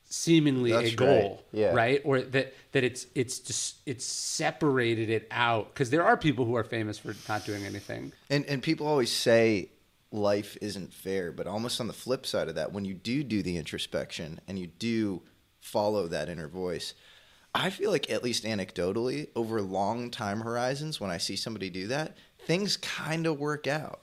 seemingly 0.08 0.72
That's 0.72 0.84
a 0.86 0.90
right. 0.90 0.98
goal, 0.98 1.44
Yeah. 1.52 1.74
right? 1.74 2.02
Or 2.06 2.22
that 2.22 2.54
that 2.72 2.84
it's 2.84 3.08
it's 3.16 3.40
just 3.40 3.78
it's 3.86 4.06
separated 4.06 5.10
it 5.10 5.28
out 5.32 5.74
because 5.74 5.90
there 5.90 6.04
are 6.04 6.18
people 6.18 6.46
who 6.46 6.56
are 6.56 6.64
famous 6.64 6.98
for 6.98 7.16
not 7.28 7.46
doing 7.46 7.66
anything. 7.66 8.12
And 8.30 8.46
and 8.46 8.62
people 8.62 8.88
always 8.88 9.12
say 9.12 9.70
life 10.12 10.58
isn't 10.62 10.94
fair, 10.94 11.32
but 11.32 11.48
almost 11.48 11.82
on 11.82 11.88
the 11.88 11.94
flip 11.94 12.26
side 12.26 12.48
of 12.48 12.56
that, 12.56 12.72
when 12.72 12.86
you 12.86 12.94
do 12.94 13.24
do 13.24 13.42
the 13.44 13.58
introspection 13.58 14.40
and 14.48 14.58
you 14.60 14.68
do 14.68 15.22
follow 15.60 16.08
that 16.08 16.30
inner 16.30 16.48
voice, 16.48 16.94
I 17.54 17.70
feel 17.70 17.92
like 17.92 18.10
at 18.12 18.24
least 18.24 18.44
anecdotally, 18.46 19.30
over 19.36 19.62
long 19.62 20.12
time 20.12 20.42
horizons, 20.42 21.02
when 21.02 21.10
I 21.12 21.18
see 21.18 21.36
somebody 21.36 21.70
do 21.70 21.88
that, 21.88 22.16
things 22.46 22.78
kind 22.78 23.26
of 23.26 23.40
work 23.40 23.66
out. 23.68 24.02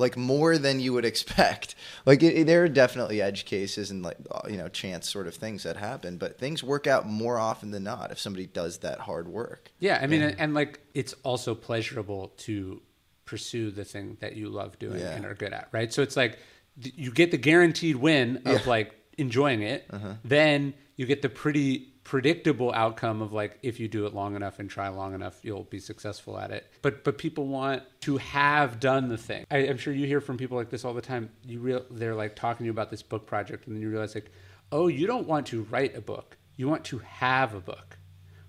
Like 0.00 0.16
more 0.16 0.58
than 0.58 0.80
you 0.80 0.92
would 0.94 1.04
expect. 1.04 1.74
Like 2.06 2.22
it, 2.22 2.34
it- 2.34 2.46
there 2.46 2.64
are 2.64 2.68
definitely 2.68 3.20
edge 3.22 3.44
cases 3.44 3.90
and 3.90 4.02
like 4.02 4.16
uh, 4.30 4.40
you 4.48 4.56
know 4.56 4.68
chance 4.68 5.08
sort 5.08 5.26
of 5.26 5.34
things 5.34 5.62
that 5.64 5.76
happen, 5.76 6.16
but 6.16 6.38
things 6.38 6.64
work 6.64 6.86
out 6.86 7.06
more 7.06 7.38
often 7.38 7.70
than 7.70 7.84
not 7.84 8.10
if 8.10 8.18
somebody 8.18 8.46
does 8.46 8.78
that 8.78 8.98
hard 9.00 9.28
work. 9.28 9.70
Yeah, 9.78 9.98
I 10.02 10.06
mean, 10.06 10.22
and, 10.22 10.54
like 10.54 10.80
it's 10.94 11.14
also 11.22 11.54
pleasurable 11.54 12.32
to 12.48 12.80
pursue 13.26 13.70
the 13.70 13.84
thing 13.84 14.16
that 14.20 14.34
you 14.34 14.48
love 14.48 14.78
doing 14.78 14.98
Yeah. 15.00 15.14
and 15.14 15.24
are 15.26 15.34
good 15.34 15.52
at, 15.52 15.68
right? 15.72 15.92
So 15.92 16.02
it's 16.02 16.16
like 16.16 16.38
th- 16.82 16.94
you 16.96 17.12
get 17.12 17.30
the 17.30 17.36
guaranteed 17.38 17.96
win 17.96 18.38
of 18.38 18.42
Yeah. 18.46 18.52
Uh-huh. 18.54 18.70
like 18.70 18.94
enjoying 19.18 19.62
it, 19.62 19.88
then 20.24 20.74
you 20.96 21.06
get 21.06 21.20
the 21.22 21.28
pretty 21.28 21.89
predictable 22.10 22.72
outcome 22.72 23.22
of 23.22 23.32
like 23.32 23.56
if 23.62 23.78
you 23.78 23.86
do 23.86 24.04
it 24.04 24.12
long 24.12 24.34
enough 24.34 24.58
and 24.58 24.68
try 24.68 24.88
long 24.88 25.14
enough, 25.14 25.38
you'll 25.44 25.62
be 25.62 25.78
successful 25.78 26.36
at 26.36 26.50
it. 26.50 26.66
But 26.82 27.04
but 27.04 27.18
people 27.18 27.46
want 27.46 27.84
to 28.00 28.16
have 28.16 28.80
done 28.80 29.08
the 29.08 29.16
thing. 29.16 29.46
I, 29.48 29.58
I'm 29.58 29.78
sure 29.78 29.94
you 29.94 30.06
hear 30.08 30.20
from 30.20 30.36
people 30.36 30.56
like 30.56 30.70
this 30.70 30.84
all 30.84 30.92
the 30.92 31.00
time. 31.00 31.30
You 31.46 31.60
real 31.60 31.84
they're 31.88 32.16
like 32.16 32.34
talking 32.34 32.64
to 32.64 32.66
you 32.66 32.72
about 32.72 32.90
this 32.90 33.00
book 33.02 33.26
project, 33.26 33.66
and 33.68 33.76
then 33.76 33.80
you 33.80 33.88
realize 33.88 34.16
like, 34.16 34.32
oh, 34.72 34.88
you 34.88 35.06
don't 35.06 35.28
want 35.28 35.46
to 35.46 35.62
write 35.70 35.96
a 35.96 36.00
book. 36.00 36.36
You 36.56 36.66
want 36.68 36.84
to 36.86 36.98
have 36.98 37.54
a 37.54 37.60
book 37.60 37.96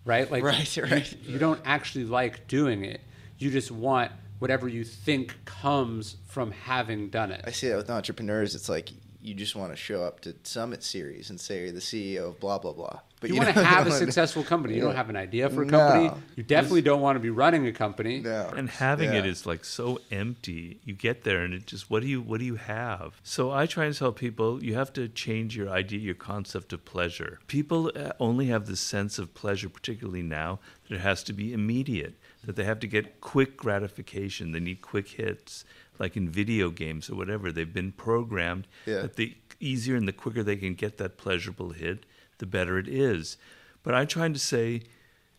right? 0.03 0.31
Like, 0.31 0.43
Right, 0.43 0.75
you- 0.75 0.83
right. 0.83 1.15
You, 1.27 1.37
don't 1.37 1.61
actually 1.63 2.05
like 2.05 2.47
doing 2.47 2.83
it. 2.85 3.01
You 3.37 3.51
just 3.51 3.69
want 3.69 4.11
whatever 4.39 4.67
you 4.67 4.83
think 4.83 5.35
comes 5.45 6.17
from 6.27 6.49
having 6.49 7.09
done 7.11 7.31
it. 7.31 7.41
I 7.45 7.51
see 7.51 7.69
that 7.69 7.77
with 7.77 7.91
entrepreneurs. 7.91 8.55
It's 8.55 8.67
like 8.67 8.89
you 9.21 9.35
just 9.35 9.55
want 9.55 9.71
to 9.71 9.75
show 9.75 10.01
up 10.03 10.19
to 10.21 10.35
Summit 10.41 10.81
Series 10.83 11.29
and 11.29 11.39
say 11.39 11.61
you're 11.61 11.71
the 11.71 11.79
CEO 11.79 12.29
of 12.29 12.39
blah 12.39 12.57
blah 12.57 12.73
blah. 12.73 13.01
But 13.21 13.29
you, 13.29 13.37
want 13.37 13.53
to 13.53 13.63
have 13.77 13.85
a 13.87 13.91
successful 13.91 14.43
company. 14.43 14.73
You 14.75 14.81
don't 14.81 14.95
have 14.95 15.09
an 15.09 15.15
idea 15.15 15.47
for 15.49 15.61
a 15.61 15.65
No. 15.65 15.77
company. 15.77 16.21
You 16.35 16.43
definitely 16.43 16.81
don't 16.81 17.01
want 17.01 17.15
to 17.15 17.19
be 17.19 17.29
running 17.29 17.67
a 17.67 17.71
company. 17.71 18.19
No. 18.19 18.51
and 18.57 18.67
having 18.69 19.11
it 19.13 19.23
Yeah. 19.25 19.31
is 19.31 19.45
like 19.45 19.63
so 19.63 19.99
empty 20.11 20.79
you 20.83 20.93
get 20.95 21.23
there 21.23 21.43
and 21.43 21.53
it 21.53 21.67
just 21.67 21.89
what 21.91 22.01
do 22.01 22.07
you 22.07 22.19
what 22.21 22.39
do 22.39 22.45
you 22.45 22.55
have 22.55 23.19
so 23.23 23.51
i 23.51 23.65
try 23.65 23.85
and 23.85 23.95
tell 23.95 24.11
people 24.11 24.63
you 24.63 24.73
have 24.75 24.91
to 24.93 25.07
change 25.07 25.55
your 25.55 25.69
idea 25.69 25.99
your 25.99 26.15
concept 26.15 26.73
of 26.73 26.83
pleasure 26.83 27.39
people 27.47 27.91
uh, 27.95 28.11
only 28.19 28.47
have 28.47 28.65
the 28.65 28.75
sense 28.75 29.19
of 29.19 29.33
pleasure 29.33 29.69
particularly 29.69 30.21
now 30.23 30.59
that 30.89 30.95
it 30.95 31.01
has 31.01 31.23
to 31.23 31.33
be 31.33 31.53
immediate 31.53 32.15
that 32.43 32.55
they 32.55 32.63
have 32.63 32.79
to 32.79 32.87
get 32.87 33.21
quick 33.21 33.55
gratification 33.57 34.51
they 34.51 34.59
need 34.59 34.81
quick 34.81 35.07
hits 35.09 35.63
like 35.99 36.17
in 36.17 36.27
video 36.29 36.69
games 36.69 37.09
or 37.09 37.15
whatever 37.15 37.51
they've 37.51 37.73
been 37.73 37.91
programmed 37.91 38.67
Yeah. 38.85 39.01
that 39.03 39.15
the 39.15 39.35
easier 39.59 39.95
and 39.95 40.07
the 40.07 40.13
quicker 40.13 40.43
they 40.43 40.55
can 40.55 40.73
get 40.73 40.97
that 40.97 41.17
pleasurable 41.17 41.71
hit 41.71 42.05
the 42.41 42.45
better 42.45 42.77
it 42.77 42.87
is 42.89 43.37
but 43.83 43.93
i'm 43.95 44.07
trying 44.07 44.33
to 44.33 44.39
say 44.39 44.81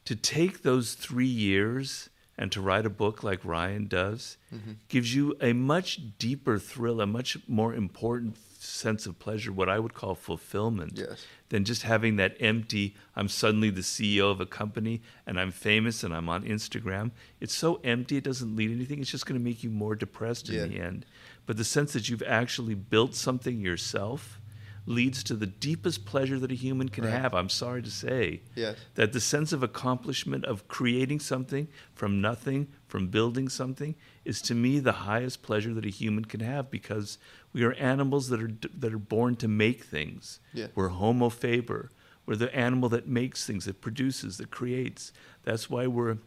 to 0.06 0.16
take 0.16 0.62
those 0.62 0.94
three 0.94 1.26
years 1.26 2.08
and 2.38 2.50
to 2.50 2.60
write 2.60 2.86
a 2.86 2.90
book 2.90 3.22
like 3.22 3.44
Ryan 3.44 3.86
does 3.86 4.36
mm-hmm. 4.52 4.72
gives 4.88 5.14
you 5.14 5.36
a 5.40 5.52
much 5.52 6.00
deeper 6.18 6.58
thrill, 6.58 7.00
a 7.00 7.06
much 7.06 7.36
more 7.46 7.72
important 7.74 8.36
sense 8.58 9.06
of 9.06 9.18
pleasure, 9.18 9.52
what 9.52 9.68
I 9.68 9.78
would 9.78 9.94
call 9.94 10.14
fulfillment, 10.14 10.94
Yes. 10.96 11.26
than 11.50 11.64
just 11.64 11.82
having 11.82 12.16
that 12.16 12.36
empty, 12.40 12.96
I'm 13.14 13.28
suddenly 13.28 13.70
the 13.70 13.82
CEO 13.82 14.30
of 14.30 14.40
a 14.40 14.46
company 14.46 15.02
and 15.26 15.38
I'm 15.38 15.52
famous 15.52 16.02
and 16.02 16.12
I'm 16.14 16.28
on 16.28 16.42
Instagram. 16.44 17.10
It's 17.38 17.54
so 17.54 17.80
empty, 17.84 18.16
it 18.16 18.24
doesn't 18.24 18.56
lead 18.56 18.70
anything. 18.72 19.00
It's 19.00 19.10
just 19.10 19.26
going 19.26 19.38
to 19.38 19.44
make 19.44 19.62
you 19.62 19.70
more 19.70 19.94
depressed 19.94 20.48
in 20.48 20.54
Yeah. 20.56 20.66
the 20.66 20.80
end. 20.80 21.06
But 21.46 21.58
the 21.58 21.64
sense 21.64 21.92
that 21.92 22.08
you've 22.08 22.22
actually 22.24 22.74
built 22.74 23.14
something 23.14 23.60
yourself 23.60 24.40
leads 24.84 25.22
to 25.22 25.34
the 25.36 25.46
deepest 25.46 26.04
pleasure 26.04 26.38
that 26.40 26.50
a 26.50 26.54
human 26.56 26.88
can 26.88 27.04
Right. 27.04 27.12
have. 27.12 27.34
I'm 27.34 27.48
sorry 27.48 27.82
to 27.82 27.90
say 27.90 28.42
Yes. 28.56 28.76
that 28.96 29.12
the 29.12 29.20
sense 29.20 29.52
of 29.52 29.62
accomplishment 29.62 30.44
of 30.44 30.66
creating 30.66 31.20
something 31.20 31.68
from 31.94 32.20
nothing, 32.20 32.66
from 32.88 33.06
building 33.08 33.48
something, 33.48 33.94
is 34.24 34.42
to 34.42 34.54
me 34.54 34.80
the 34.80 34.92
highest 34.92 35.42
pleasure 35.42 35.72
that 35.74 35.86
a 35.86 35.90
human 35.90 36.24
can 36.24 36.40
have 36.40 36.70
because 36.70 37.18
we 37.52 37.62
are 37.62 37.72
animals 37.74 38.28
that 38.30 38.40
are 38.42 38.52
that 38.76 38.92
are 38.92 38.98
born 38.98 39.36
to 39.36 39.48
make 39.48 39.84
things. 39.84 40.40
Yeah. 40.52 40.68
We're 40.74 40.88
Homo 40.88 41.28
faber. 41.28 41.90
We're 42.26 42.36
the 42.36 42.54
animal 42.54 42.88
that 42.90 43.06
makes 43.08 43.44
things, 43.46 43.64
that 43.66 43.80
produces, 43.80 44.36
that 44.38 44.50
creates. 44.50 45.12
That's 45.44 45.68
why 45.70 45.86
we're 45.86 46.18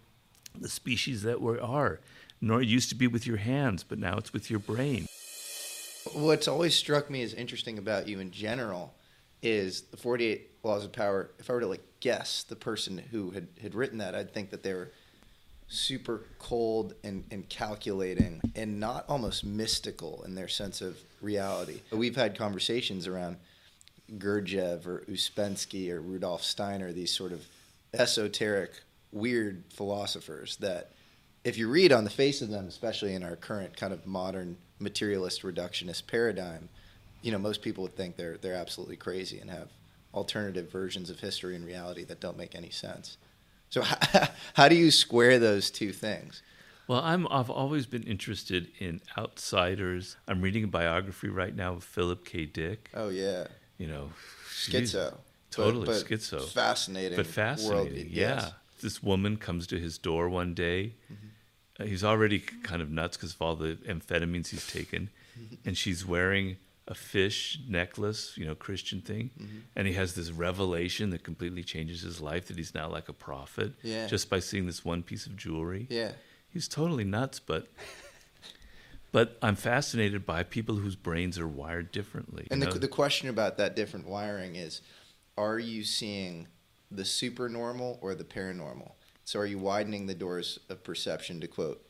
the 0.60 0.70
species 0.70 1.24
that 1.24 1.42
we 1.42 1.58
are. 1.60 2.00
Nor 2.42 2.62
it 2.62 2.68
used 2.68 2.90
to 2.90 2.96
be 2.96 3.08
with 3.08 3.26
your 3.26 3.38
hands, 3.38 3.84
but 3.84 3.98
now 3.98 4.18
it's 4.18 4.34
with 4.34 4.50
your 4.50 4.60
brain. 4.60 5.08
What's 6.14 6.48
always 6.48 6.76
struck 6.76 7.10
me 7.10 7.24
as 7.24 7.34
interesting 7.34 7.78
about 7.78 8.08
you 8.08 8.20
in 8.20 8.32
general 8.32 8.94
is 9.42 9.82
the 9.82 9.98
48 9.98 10.52
Laws 10.64 10.86
of 10.86 10.92
Power. 10.92 11.32
If 11.40 11.50
I 11.50 11.54
were 11.54 11.60
to 11.62 11.68
like 11.68 11.84
guess 12.00 12.44
the 12.44 12.56
person 12.56 12.98
who 12.98 13.32
had, 13.32 13.48
had 13.62 13.76
written 13.76 13.98
that, 14.00 14.16
I'd 14.16 14.34
think 14.34 14.52
that 14.52 14.64
they 14.64 14.74
were 14.74 14.92
super 15.68 16.26
cold 16.38 16.94
and, 17.04 17.24
and 17.32 17.48
calculating 17.50 18.40
and 18.56 18.80
not 18.80 19.06
almost 19.10 19.44
mystical 19.44 20.24
in 20.24 20.36
their 20.36 20.48
sense 20.48 20.82
of 20.82 20.98
reality. 21.22 21.82
We've 21.92 22.16
had 22.16 22.38
conversations 22.38 23.08
around 23.08 23.38
Gurdjieff 24.18 24.86
or 24.86 25.04
Uspensky 25.10 25.90
or 25.90 26.02
Rudolf 26.02 26.44
Steiner, 26.44 26.92
these 26.92 27.12
sort 27.12 27.32
of 27.32 27.46
esoteric, 27.94 28.72
weird 29.12 29.64
philosophers 29.74 30.58
that 30.58 30.92
if 31.44 31.58
you 31.58 31.70
read 31.70 31.92
on 31.92 32.04
the 32.04 32.10
face 32.10 32.42
of 32.42 32.50
them, 32.50 32.68
especially 32.68 33.16
in 33.16 33.24
our 33.24 33.36
current 33.36 33.76
kind 33.78 33.94
of 33.94 34.06
modern 34.06 34.58
materialist 34.80 35.42
reductionist 35.44 36.08
paradigm, 36.08 36.70
you 37.22 37.32
know, 37.32 37.38
most 37.40 37.62
people 37.62 37.84
would 37.84 37.96
think 37.96 38.18
they're 38.18 38.38
they're 38.38 38.54
absolutely 38.56 38.96
crazy 38.98 39.40
and 39.40 39.50
have 39.50 39.70
alternative 40.14 40.72
versions 40.72 41.10
of 41.10 41.20
history 41.20 41.56
and 41.56 41.66
reality 41.66 42.04
that 42.06 42.20
don't 42.20 42.38
make 42.38 42.56
any 42.56 42.70
sense. 42.70 43.18
So 43.70 43.82
how, 43.82 44.28
how 44.54 44.70
do 44.70 44.76
you 44.76 44.92
square 44.92 45.40
those 45.40 45.70
two 45.72 45.92
things? 45.92 46.42
Well, 46.88 47.02
I'm, 47.02 47.28
I've 47.32 47.50
always 47.50 47.88
been 47.88 48.04
interested 48.04 48.68
in 48.78 49.02
outsiders. 49.18 50.18
I'm 50.28 50.42
reading 50.42 50.64
a 50.66 50.68
biography 50.68 51.30
right 51.30 51.56
now 51.56 51.74
of 51.74 51.84
Philip 51.84 52.24
K. 52.26 52.46
Dick. 52.46 52.92
Oh 52.94 53.10
yeah, 53.10 53.48
You 53.80 53.88
know, 53.88 54.12
schizo, 54.50 55.12
But- 55.12 55.20
Totally 55.52 55.86
but 55.88 55.96
schizo. 56.06 56.48
fascinating, 56.50 57.16
but 57.16 57.26
fascinating. 57.26 58.08
worldview, 58.08 58.08
Yeah. 58.12 58.36
yes. 58.36 58.52
This 58.82 59.02
woman 59.02 59.38
comes 59.38 59.66
to 59.68 59.80
his 59.80 59.98
door 59.98 60.30
one 60.30 60.54
day. 60.54 60.94
Mm-hmm. 61.12 61.28
He's 61.84 62.04
already 62.04 62.40
kind 62.40 62.82
of 62.82 62.90
nuts 62.90 63.18
because 63.18 63.34
of 63.34 63.42
all 63.42 63.56
the 63.56 63.76
amphetamines 63.88 64.48
he's 64.50 64.66
taken, 64.68 65.10
and 65.66 65.78
she's 65.78 66.06
wearing 66.06 66.58
a 66.88 66.94
fish 66.94 67.60
necklace, 67.68 68.38
you 68.38 68.46
know, 68.46 68.54
Christian 68.56 69.02
thing, 69.02 69.32
Mm-hmm. 69.42 69.58
and 69.76 69.88
he 69.88 69.94
has 69.94 70.14
this 70.16 70.32
revelation 70.32 71.10
that 71.10 71.24
completely 71.24 71.64
changes 71.64 72.02
his 72.02 72.22
life 72.22 72.48
that 72.48 72.58
he's 72.58 72.74
now 72.76 72.88
like 72.88 73.10
a 73.10 73.14
prophet 73.14 73.74
Yeah. 73.84 74.06
just 74.08 74.30
by 74.30 74.40
seeing 74.40 74.68
this 74.68 74.86
one 74.86 75.02
piece 75.04 75.26
of 75.26 75.36
jewelry. 75.36 75.88
Yeah, 75.90 76.12
He's 76.50 76.68
totally 76.70 77.04
nuts, 77.04 77.40
but 77.40 77.68
but 79.12 79.38
I'm 79.42 79.56
fascinated 79.56 80.26
by 80.26 80.44
people 80.44 80.76
whose 80.76 80.96
brains 80.96 81.40
are 81.40 81.48
wired 81.48 81.92
differently. 81.92 82.48
and 82.52 82.62
the 82.62 82.68
the 82.80 82.88
question 82.88 83.30
about 83.30 83.58
that 83.58 83.76
different 83.76 84.08
wiring 84.08 84.56
is, 84.56 84.82
are 85.38 85.60
you 85.60 85.84
seeing 85.84 86.48
the 86.92 87.04
supernormal 87.06 87.98
or 88.02 88.14
the 88.16 88.24
paranormal? 88.24 88.92
So 89.26 89.40
are 89.40 89.46
you 89.46 89.58
widening 89.58 90.06
the 90.06 90.14
doors 90.14 90.60
of 90.70 90.84
perception 90.84 91.42
to 91.42 91.48
quote 91.48 91.84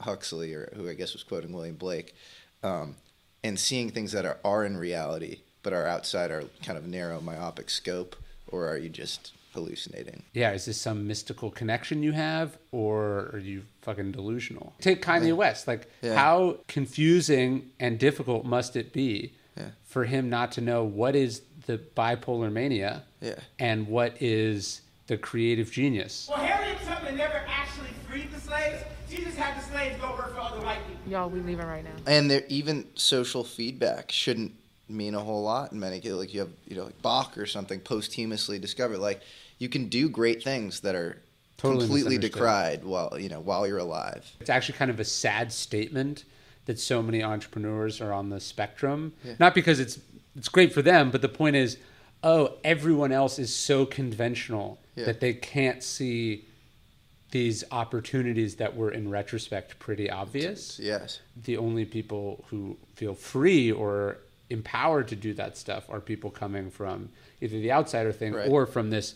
Huxley 0.00 0.52
or 0.52 0.70
who 0.76 0.88
I 0.88 0.94
guess 0.94 1.14
was 1.14 1.22
quoting 1.22 1.52
William 1.52 1.74
Blake, 1.76 2.14
um, 2.62 2.96
and 3.42 3.58
seeing 3.58 3.90
things 3.90 4.12
that 4.12 4.26
are, 4.26 4.38
are 4.44 4.64
in 4.64 4.76
reality 4.76 5.40
but 5.62 5.72
are 5.72 5.86
outside 5.86 6.30
our 6.30 6.42
kind 6.64 6.76
of 6.76 6.86
narrow 6.86 7.20
myopic 7.20 7.70
scope, 7.70 8.16
or 8.48 8.68
are 8.68 8.76
you 8.76 8.88
just 8.88 9.32
hallucinating? 9.54 10.24
Yeah, 10.32 10.50
is 10.52 10.64
this 10.64 10.80
some 10.80 11.06
mystical 11.06 11.50
connection 11.52 12.02
you 12.02 12.10
have, 12.12 12.58
or 12.72 13.30
are 13.32 13.38
you 13.38 13.62
fucking 13.82 14.10
delusional? 14.12 14.74
Take 14.80 15.02
Kanye 15.02 15.34
West. 15.36 15.68
Like, 15.68 15.88
Yeah. 16.02 16.16
how 16.16 16.56
confusing 16.66 17.70
and 17.78 17.96
difficult 17.98 18.44
must 18.44 18.74
it 18.76 18.92
be 18.92 19.32
Yeah. 19.56 19.68
for 19.84 20.04
him 20.04 20.28
not 20.28 20.50
to 20.52 20.60
know 20.60 20.82
what 20.82 21.14
is 21.14 21.42
the 21.66 21.78
bipolar 21.78 22.50
mania 22.52 23.04
Yeah. 23.20 23.38
and 23.60 23.86
what 23.86 24.20
is 24.20 24.80
the 25.06 25.16
creative 25.16 25.70
genius? 25.70 26.26
Well, 26.28 26.42
just 29.88 30.00
had 30.00 30.00
the 30.00 30.16
slaves 30.16 30.16
go 30.16 30.16
work 30.16 30.34
for 30.34 30.40
other 30.40 30.64
white 30.64 30.78
people. 30.86 31.12
Y'all, 31.12 31.28
we 31.30 31.40
leaving 31.40 31.66
right 31.66 31.84
now. 31.84 31.90
And 32.06 32.30
there, 32.30 32.42
even 32.48 32.86
social 32.94 33.44
feedback 33.44 34.10
shouldn't 34.10 34.52
mean 34.88 35.14
a 35.14 35.20
whole 35.20 35.42
lot 35.42 35.72
in 35.72 35.80
many 35.80 36.00
cases. 36.00 36.18
Like 36.18 36.34
you 36.34 36.40
have, 36.40 36.50
you 36.66 36.76
know, 36.76 36.84
like 36.84 37.00
Bach 37.02 37.36
or 37.38 37.46
something 37.46 37.80
posthumously 37.80 38.58
discovered. 38.58 38.98
Like 38.98 39.22
you 39.58 39.68
can 39.68 39.88
do 39.88 40.08
great 40.08 40.42
things 40.42 40.80
that 40.80 40.94
are 40.94 41.22
Totally 41.58 41.84
completely 41.86 42.16
misunderstood. 42.18 42.32
decried 42.32 42.84
while 42.84 43.16
you 43.20 43.28
know 43.28 43.38
while 43.40 43.66
you're 43.68 43.78
alive. 43.78 44.28
It's 44.40 44.50
actually 44.50 44.78
kind 44.78 44.90
of 44.90 44.98
a 44.98 45.04
sad 45.04 45.52
statement 45.52 46.24
that 46.66 46.78
so 46.80 47.02
many 47.02 47.22
entrepreneurs 47.22 48.00
are 48.00 48.12
on 48.12 48.30
the 48.30 48.40
spectrum. 48.40 49.12
Not 49.38 49.54
because 49.54 49.78
it's 49.78 50.00
it's 50.36 50.48
great 50.48 50.72
for 50.72 50.82
them, 50.82 51.10
but 51.12 51.22
the 51.22 51.28
point 51.28 51.54
is, 51.56 51.76
oh, 52.24 52.54
everyone 52.64 53.12
else 53.12 53.38
is 53.38 53.54
so 53.54 53.86
conventional 53.86 54.80
Yeah. 54.96 55.04
that 55.04 55.20
they 55.20 55.34
can't 55.34 55.82
see 55.84 56.46
these 57.32 57.64
opportunities 57.72 58.56
that 58.56 58.76
were 58.76 58.90
in 58.92 59.08
retrospect 59.10 59.78
pretty 59.78 60.08
obvious. 60.08 60.78
Yes. 60.78 61.20
The 61.44 61.56
only 61.56 61.84
people 61.84 62.44
who 62.48 62.76
feel 62.94 63.14
free 63.14 63.72
or 63.72 64.18
empowered 64.50 65.08
to 65.08 65.16
do 65.16 65.32
that 65.34 65.56
stuff 65.56 65.88
are 65.88 65.98
people 66.00 66.30
coming 66.30 66.70
from 66.70 67.08
either 67.40 67.58
the 67.58 67.72
outsider 67.72 68.12
thing 68.12 68.34
Right. 68.34 68.48
or 68.50 68.66
from 68.66 68.90
this 68.90 69.14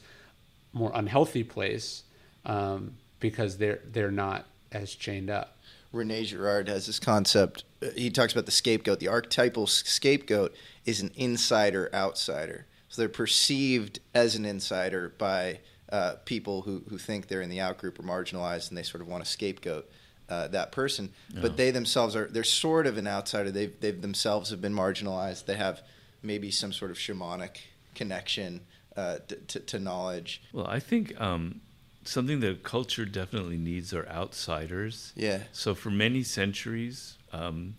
more 0.72 0.90
unhealthy 0.94 1.44
place 1.44 2.02
um, 2.46 2.94
because 3.20 3.58
they're 3.58 3.80
they're 3.92 4.10
not 4.10 4.46
as 4.72 4.94
chained 4.94 5.30
up. 5.30 5.58
Rene 5.92 6.24
Girard 6.24 6.68
has 6.68 6.86
this 6.86 6.98
concept. 6.98 7.64
uh, 7.82 7.86
He 7.96 8.10
talks 8.10 8.32
about 8.32 8.46
the 8.46 8.52
scapegoat. 8.52 8.98
The 8.98 9.08
archetypal 9.08 9.66
scapegoat 9.66 10.54
is 10.84 11.00
an 11.00 11.10
insider 11.16 11.88
outsider. 11.94 12.66
So 12.88 13.02
they're 13.02 13.08
perceived 13.08 14.00
as 14.14 14.36
an 14.36 14.44
insider 14.46 15.12
by 15.18 15.60
uh, 15.90 16.14
people 16.24 16.62
who, 16.62 16.82
who 16.88 16.98
think 16.98 17.28
they're 17.28 17.42
in 17.42 17.50
the 17.50 17.58
outgroup 17.58 17.98
or 17.98 18.02
marginalized, 18.02 18.68
and 18.68 18.78
they 18.78 18.82
sort 18.82 19.00
of 19.00 19.08
want 19.08 19.24
to 19.24 19.30
scapegoat 19.30 19.88
uh, 20.28 20.48
that 20.48 20.72
person. 20.72 21.12
But 21.32 21.56
they 21.56 21.70
themselves 21.70 22.16
are 22.16 22.26
they're 22.26 22.44
sort 22.44 22.86
of 22.86 22.98
an 22.98 23.06
outsider. 23.06 23.50
They've 23.50 23.78
they've 23.80 24.00
themselves 24.00 24.50
have 24.50 24.60
been 24.60 24.74
marginalized. 24.74 25.46
They 25.46 25.56
have 25.56 25.82
maybe 26.22 26.50
some 26.50 26.72
sort 26.72 26.90
of 26.90 26.96
shamanic 26.96 27.58
connection 27.94 28.62
uh, 28.96 29.18
to, 29.48 29.60
to 29.60 29.78
knowledge. 29.78 30.42
Well, 30.52 30.66
I 30.66 30.80
think 30.80 31.18
um, 31.20 31.60
something 32.04 32.40
that 32.40 32.62
culture 32.62 33.04
definitely 33.04 33.58
needs 33.58 33.92
are 33.94 34.06
outsiders. 34.08 35.12
Yeah. 35.14 35.40
So 35.52 35.74
for 35.74 35.90
many 35.90 36.22
centuries, 36.22 37.16
um, 37.32 37.76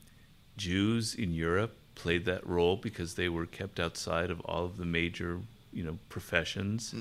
Jews 0.56 1.15
in 1.15 1.34
Europe 1.34 1.76
played 1.96 2.26
that 2.26 2.46
role 2.46 2.78
because 2.78 3.15
they 3.15 3.30
were 3.30 3.46
kept 3.46 3.80
outside 3.80 4.30
of 4.30 4.39
all 4.41 4.65
of 4.65 4.78
the 4.78 4.86
major, 4.86 5.41
you 5.74 5.84
know, 5.84 5.98
professions. 6.10 6.93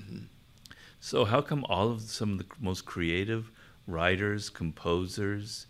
So 1.06 1.24
how 1.24 1.40
come 1.40 1.64
all 1.68 1.92
of 1.92 2.00
some 2.00 2.32
of 2.32 2.38
the 2.38 2.46
most 2.58 2.84
creative 2.84 3.52
writers, 3.86 4.50
composers, 4.50 5.66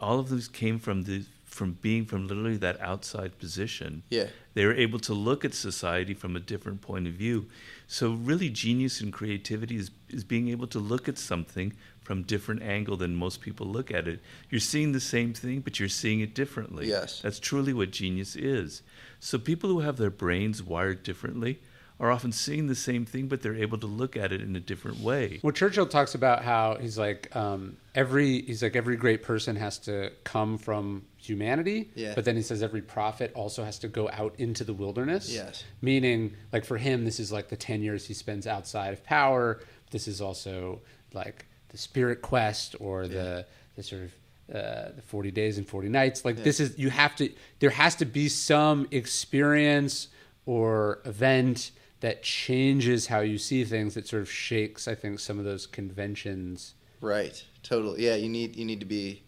all 0.00 0.18
of 0.18 0.30
these 0.30 0.48
came 0.48 0.78
from 0.78 1.02
the 1.02 1.26
from 1.44 1.72
being 1.82 2.06
from 2.06 2.26
literally 2.26 2.56
that 2.56 2.80
outside 2.80 3.38
position? 3.38 4.02
Yeah. 4.08 4.28
They 4.54 4.64
were 4.64 4.72
able 4.72 4.98
to 5.00 5.12
look 5.12 5.44
at 5.44 5.52
society 5.52 6.14
from 6.14 6.36
a 6.36 6.40
different 6.40 6.80
point 6.80 7.06
of 7.06 7.12
view. 7.12 7.50
So 7.86 8.12
really 8.12 8.48
genius 8.48 9.02
and 9.02 9.12
creativity 9.12 9.76
is, 9.76 9.90
is 10.08 10.24
being 10.24 10.48
able 10.48 10.68
to 10.68 10.78
look 10.78 11.06
at 11.06 11.18
something 11.18 11.74
from 12.00 12.22
different 12.22 12.62
angle 12.62 12.96
than 12.96 13.14
most 13.14 13.42
people 13.42 13.66
look 13.66 13.90
at 13.90 14.08
it. 14.08 14.20
You're 14.48 14.58
seeing 14.58 14.92
the 14.92 15.00
same 15.00 15.34
thing, 15.34 15.60
but 15.60 15.80
you're 15.80 15.90
seeing 15.90 16.20
it 16.20 16.34
differently. 16.34 16.88
Yes. 16.88 17.20
That's 17.20 17.38
truly 17.38 17.74
what 17.74 17.90
genius 17.90 18.36
is. 18.36 18.80
So 19.20 19.36
people 19.36 19.68
who 19.68 19.80
have 19.80 19.98
their 19.98 20.08
brains 20.08 20.62
wired 20.62 21.02
differently 21.02 21.60
are 22.02 22.10
often 22.10 22.32
seeing 22.32 22.66
the 22.66 22.74
same 22.74 23.06
thing, 23.06 23.28
but 23.28 23.42
they're 23.42 23.54
able 23.54 23.78
to 23.78 23.86
look 23.86 24.16
at 24.16 24.32
it 24.32 24.40
in 24.42 24.56
a 24.56 24.60
different 24.60 24.98
way. 24.98 25.38
Well, 25.40 25.52
Churchill 25.52 25.86
talks 25.86 26.16
about 26.16 26.42
how 26.42 26.76
he's 26.80 26.98
like 26.98 27.34
um, 27.36 27.76
every 27.94 28.42
he's 28.42 28.60
like 28.60 28.74
every 28.74 28.96
great 28.96 29.22
person 29.22 29.54
has 29.54 29.78
to 29.78 30.10
come 30.24 30.58
from 30.58 31.04
humanity, 31.16 31.90
Yeah. 31.94 32.14
but 32.16 32.24
then 32.24 32.34
he 32.34 32.42
says 32.42 32.60
every 32.60 32.82
prophet 32.82 33.30
also 33.34 33.62
has 33.62 33.78
to 33.78 33.88
go 33.88 34.10
out 34.12 34.34
into 34.38 34.64
the 34.64 34.74
wilderness. 34.74 35.32
Yes. 35.32 35.62
Meaning, 35.80 36.34
like 36.52 36.64
for 36.64 36.76
him, 36.76 37.04
this 37.04 37.20
is 37.20 37.30
like 37.30 37.48
the 37.48 37.56
ten 37.56 37.82
years 37.82 38.04
he 38.04 38.14
spends 38.14 38.48
outside 38.48 38.92
of 38.92 39.04
power. 39.04 39.60
This 39.92 40.08
is 40.08 40.20
also 40.20 40.80
like 41.14 41.46
the 41.68 41.78
spirit 41.78 42.20
quest 42.20 42.74
or 42.80 43.06
the 43.06 43.46
the 43.76 43.82
sort 43.84 44.02
of 44.02 44.12
uh, 44.52 44.90
the 44.96 45.02
40 45.06 45.30
days 45.30 45.56
and 45.56 45.66
40 45.66 45.88
nights 45.88 46.26
like 46.26 46.42
this 46.42 46.60
is 46.60 46.76
you 46.78 46.90
have 46.90 47.16
to 47.16 47.32
there 47.60 47.70
has 47.70 47.94
to 47.94 48.04
be 48.04 48.28
some 48.28 48.86
experience 48.90 50.08
or 50.44 51.00
event 51.06 51.70
that 52.02 52.22
changes 52.22 53.06
how 53.06 53.20
you 53.20 53.38
see 53.38 53.64
things 53.64 53.94
that 53.94 54.06
sort 54.06 54.22
of 54.22 54.30
shakes 54.30 54.86
i 54.86 54.94
think 54.94 55.18
some 55.18 55.38
of 55.38 55.44
those 55.44 55.66
conventions 55.66 56.74
Right. 57.02 57.44
Totally. 57.64 58.06
Yeah. 58.06 58.14
You 58.14 58.28
need 58.28 58.56
you 58.56 58.64
need 58.64 58.80
to 58.80 58.86
be 58.86 59.22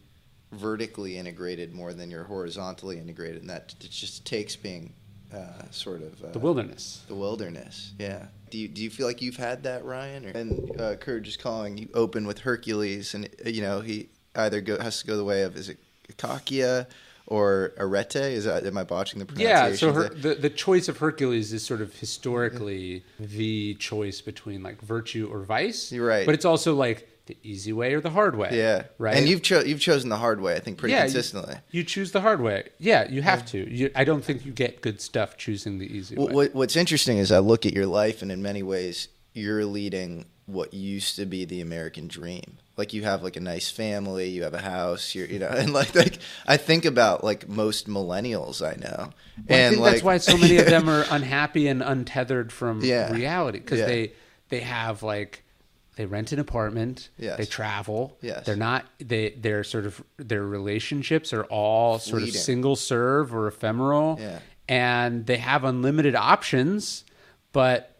vertically 0.52 1.18
integrated 1.18 1.74
more 1.74 1.92
than 1.92 2.10
you're 2.10 2.24
horizontally 2.24 2.98
integrated, 2.98 3.42
and 3.42 3.50
that 3.50 3.74
it 3.80 3.90
just 3.90 4.24
takes 4.24 4.54
being 4.54 4.94
uh, 5.34 5.68
sort 5.70 6.02
of 6.02 6.24
uh, 6.24 6.30
the 6.30 6.38
wilderness 6.38 7.02
The 7.08 7.16
wilderness. 7.16 7.92
Yeah. 7.98 8.26
Do 8.50 8.58
you 8.58 8.68
do 8.68 8.82
you 8.82 8.90
feel 8.90 9.06
like 9.06 9.20
you've 9.20 9.36
had 9.36 9.64
that, 9.64 9.84
Ryan? 9.84 10.26
Or, 10.26 10.28
and 10.30 10.80
uh, 10.80 10.94
Courage 10.96 11.26
is 11.26 11.36
Calling 11.36 11.76
you 11.76 11.88
open 11.94 12.26
with 12.26 12.38
Hercules, 12.38 13.12
and 13.14 13.28
uh, 13.44 13.48
you 13.48 13.60
know 13.60 13.80
he 13.80 14.08
either 14.36 14.60
go, 14.60 14.80
has 14.80 15.00
to 15.00 15.06
go 15.06 15.16
the 15.16 15.24
way 15.24 15.42
of 15.42 15.56
is 15.56 15.68
it 15.68 15.78
Kakia 16.16 16.86
or 17.26 17.72
Arete? 17.78 18.16
Is 18.16 18.44
that 18.44 18.66
am 18.66 18.76
I 18.78 18.84
botching 18.84 19.18
the 19.18 19.26
pronunciation? 19.26 19.70
Yeah, 19.70 19.76
so 19.76 19.92
her, 19.92 20.08
the 20.08 20.34
the 20.34 20.50
choice 20.50 20.88
of 20.88 20.98
Hercules 20.98 21.52
is 21.52 21.64
sort 21.64 21.80
of 21.80 21.94
historically 21.94 23.04
the 23.18 23.74
choice 23.74 24.20
between 24.20 24.62
like 24.62 24.80
virtue 24.80 25.28
or 25.30 25.40
vice. 25.40 25.92
You're 25.92 26.06
right. 26.06 26.26
but 26.26 26.34
it's 26.34 26.44
also 26.44 26.74
like 26.74 27.08
the 27.26 27.36
easy 27.42 27.72
way 27.72 27.94
or 27.94 28.00
the 28.02 28.10
hard 28.10 28.36
way. 28.36 28.50
yeah. 28.52 28.82
right. 28.98 29.16
And 29.16 29.26
you've 29.26 29.42
cho- 29.42 29.62
you've 29.62 29.80
chosen 29.80 30.10
the 30.10 30.18
hard 30.18 30.40
way, 30.40 30.56
I 30.56 30.60
think, 30.60 30.76
pretty 30.76 30.92
yeah, 30.92 31.04
consistently. 31.04 31.56
You, 31.70 31.82
choose 31.82 32.12
the 32.12 32.20
hard 32.20 32.42
way. 32.42 32.68
Yeah, 32.78 33.08
you 33.08 33.22
have 33.22 33.46
to. 33.46 33.58
You, 33.58 33.90
I 33.94 34.04
don't 34.04 34.22
think 34.22 34.44
you 34.44 34.52
get 34.52 34.82
good 34.82 35.00
stuff 35.00 35.38
choosing 35.38 35.78
the 35.78 35.86
easy 35.86 36.16
What, 36.16 36.28
way. 36.28 36.34
what, 36.34 36.54
what's 36.54 36.76
interesting 36.76 37.16
is 37.16 37.32
I 37.32 37.38
look 37.38 37.64
at 37.64 37.72
your 37.72 37.86
life, 37.86 38.20
and 38.20 38.30
in 38.30 38.42
many 38.42 38.62
ways, 38.62 39.08
you're 39.32 39.64
leading 39.64 40.26
what 40.46 40.74
used 40.74 41.16
to 41.16 41.24
be 41.26 41.44
the 41.44 41.60
American 41.60 42.06
dream. 42.06 42.58
Like 42.76 42.92
you 42.92 43.04
have 43.04 43.22
like 43.22 43.36
a 43.36 43.40
nice 43.40 43.70
family, 43.70 44.28
you 44.28 44.42
have 44.42 44.52
a 44.54 44.60
house, 44.60 45.14
you're 45.14 45.26
you 45.26 45.38
know, 45.38 45.48
and 45.56 45.72
like 45.72 45.94
like 45.94 46.18
I 46.46 46.56
think 46.56 46.84
about 46.84 47.22
like 47.24 47.48
most 47.48 47.88
millennials 47.88 48.60
I 48.66 48.76
know, 48.76 49.10
Well, 49.48 49.58
I 49.58 49.62
and 49.62 49.70
think 49.74 49.82
like, 49.82 49.92
that's 49.92 50.02
why 50.04 50.16
so 50.18 50.36
many 50.36 50.56
of 50.58 50.66
them 50.66 50.88
are 50.94 51.04
unhappy 51.10 51.66
and 51.68 51.82
untethered 51.82 52.52
from 52.52 52.80
Yeah. 52.82 53.12
reality 53.12 53.58
because 53.60 53.78
Yeah. 53.80 53.86
they 53.86 54.12
they 54.50 54.60
have 54.60 55.02
like 55.02 55.42
they 55.96 56.04
rent 56.06 56.32
an 56.32 56.40
apartment, 56.40 57.08
Yes. 57.16 57.38
they 57.38 57.44
travel, 57.46 58.18
Yes. 58.20 58.44
they're 58.44 58.56
not 58.56 58.84
they 58.98 59.30
they're 59.40 59.62
sort 59.64 59.86
of 59.86 60.02
their 60.18 60.42
relationships 60.42 61.32
are 61.32 61.44
all 61.44 61.98
sort 62.00 62.22
of 62.24 62.30
single 62.30 62.74
serve 62.76 63.32
or 63.34 63.46
ephemeral, 63.46 64.18
Yeah. 64.20 64.40
and 64.68 65.24
they 65.26 65.36
have 65.38 65.62
unlimited 65.64 66.16
options, 66.16 67.04
but 67.52 67.93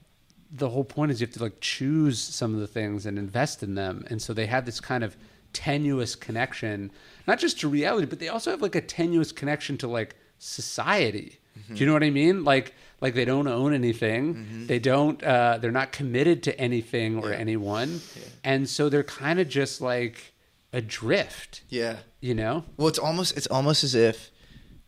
the 0.57 0.71
whole 0.71 0.85
point 0.85 1.11
is 1.11 1.21
you 1.21 1.27
have 1.27 1.35
to 1.35 1.43
like 1.43 1.61
choose 1.61 2.19
some 2.21 2.55
of 2.55 2.61
the 2.61 2.67
things 2.67 3.07
and 3.07 3.19
invest 3.19 3.63
in 3.63 3.75
them, 3.75 4.05
and 4.09 4.23
so 4.23 4.33
they 4.33 4.47
have 4.47 4.65
this 4.65 4.81
kind 4.81 5.03
of 5.03 5.17
tenuous 5.53 6.15
connection, 6.15 6.91
not 7.27 7.39
just 7.39 7.61
to 7.61 7.69
reality, 7.69 8.07
but 8.07 8.19
they 8.21 8.29
also 8.29 8.51
have 8.51 8.63
like 8.63 8.75
a 8.75 8.81
tenuous 8.81 9.33
connection 9.33 9.77
to 9.79 9.89
like 9.89 10.17
society. 10.39 11.39
Do 11.69 11.77
you 11.77 11.87
know 11.87 11.93
what 11.93 12.03
I 12.03 12.11
mean? 12.11 12.45
Like 12.45 12.75
like 13.01 13.15
they 13.15 13.25
don't 13.25 13.47
own 13.47 13.73
anything. 13.73 14.67
They 14.67 14.79
don't 14.79 15.23
uh 15.23 15.59
they're 15.59 15.71
not 15.71 15.93
committed 15.93 16.43
to 16.45 16.59
anything 16.61 17.19
or 17.19 17.33
anyone. 17.33 18.01
And 18.43 18.69
so 18.69 18.89
they're 18.89 19.05
kind 19.05 19.39
of 19.39 19.49
just 19.49 19.81
like 19.81 20.35
adrift, 20.73 21.63
yeah. 21.69 21.99
you 22.21 22.35
know? 22.35 22.65
Well, 22.77 22.89
it's 22.89 22.99
almost 22.99 23.37
it's 23.37 23.47
almost 23.47 23.85
as 23.85 23.95
if 23.95 24.31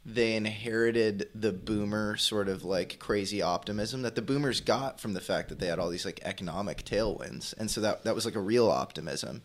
they 0.08 0.36
inherited 0.36 1.28
the 1.34 1.52
boomer 1.52 2.16
sort 2.16 2.48
of 2.48 2.64
like 2.64 3.00
crazy 3.00 3.42
optimism 3.42 4.02
that 4.02 4.14
the 4.14 4.22
boomers 4.22 4.60
got 4.60 5.00
from 5.00 5.14
the 5.14 5.20
fact 5.20 5.48
that 5.48 5.58
they 5.58 5.66
had 5.66 5.80
all 5.80 5.88
these 5.90 6.04
like 6.04 6.20
economic 6.22 6.84
tailwinds, 6.84 7.52
and 7.58 7.68
so 7.68 7.80
that 7.80 8.04
that 8.04 8.14
was 8.14 8.24
like 8.24 8.36
a 8.36 8.40
real 8.40 8.70
optimism, 8.70 9.42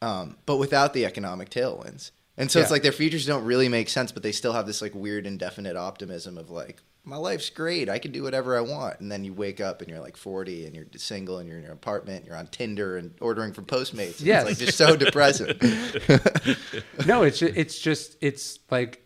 um, 0.00 0.38
but 0.46 0.56
without 0.56 0.94
the 0.94 1.04
economic 1.04 1.50
tailwinds. 1.50 2.10
And 2.38 2.50
so 2.50 2.60
it's 2.60 2.70
like 2.70 2.82
their 2.82 2.92
futures 2.92 3.26
don't 3.26 3.44
really 3.44 3.68
make 3.68 3.88
sense, 3.88 4.12
but 4.12 4.22
they 4.22 4.30
still 4.30 4.52
have 4.52 4.64
this 4.64 4.80
like 4.80 4.94
weird 4.94 5.26
indefinite 5.26 5.76
optimism 5.76 6.38
of 6.38 6.50
like 6.50 6.80
my 7.04 7.16
life's 7.16 7.50
great, 7.50 7.88
I 7.88 7.98
can 7.98 8.12
do 8.12 8.22
whatever 8.22 8.56
I 8.56 8.60
want, 8.60 9.00
and 9.00 9.10
then 9.10 9.24
you 9.24 9.34
wake 9.34 9.60
up 9.60 9.80
and 9.82 9.90
you're 9.90 10.00
like 10.00 10.16
40 10.16 10.66
and 10.66 10.74
you're 10.76 10.86
single 10.96 11.38
and 11.38 11.48
you're 11.48 11.58
in 11.58 11.64
your 11.64 11.72
apartment, 11.72 12.24
you're 12.24 12.36
on 12.36 12.46
Tinder 12.46 12.96
and 12.96 13.12
ordering 13.20 13.52
from 13.52 13.64
Postmates. 13.64 14.22
Yes. 14.22 14.48
it's 14.48 14.60
like 14.60 14.66
just 14.66 14.78
so 14.78 14.96
depressing. 14.96 15.48
no, 17.06 17.24
it's 17.24 17.42
it's 17.42 17.78
just 17.78 18.16
it's 18.20 18.60
like 18.70 19.02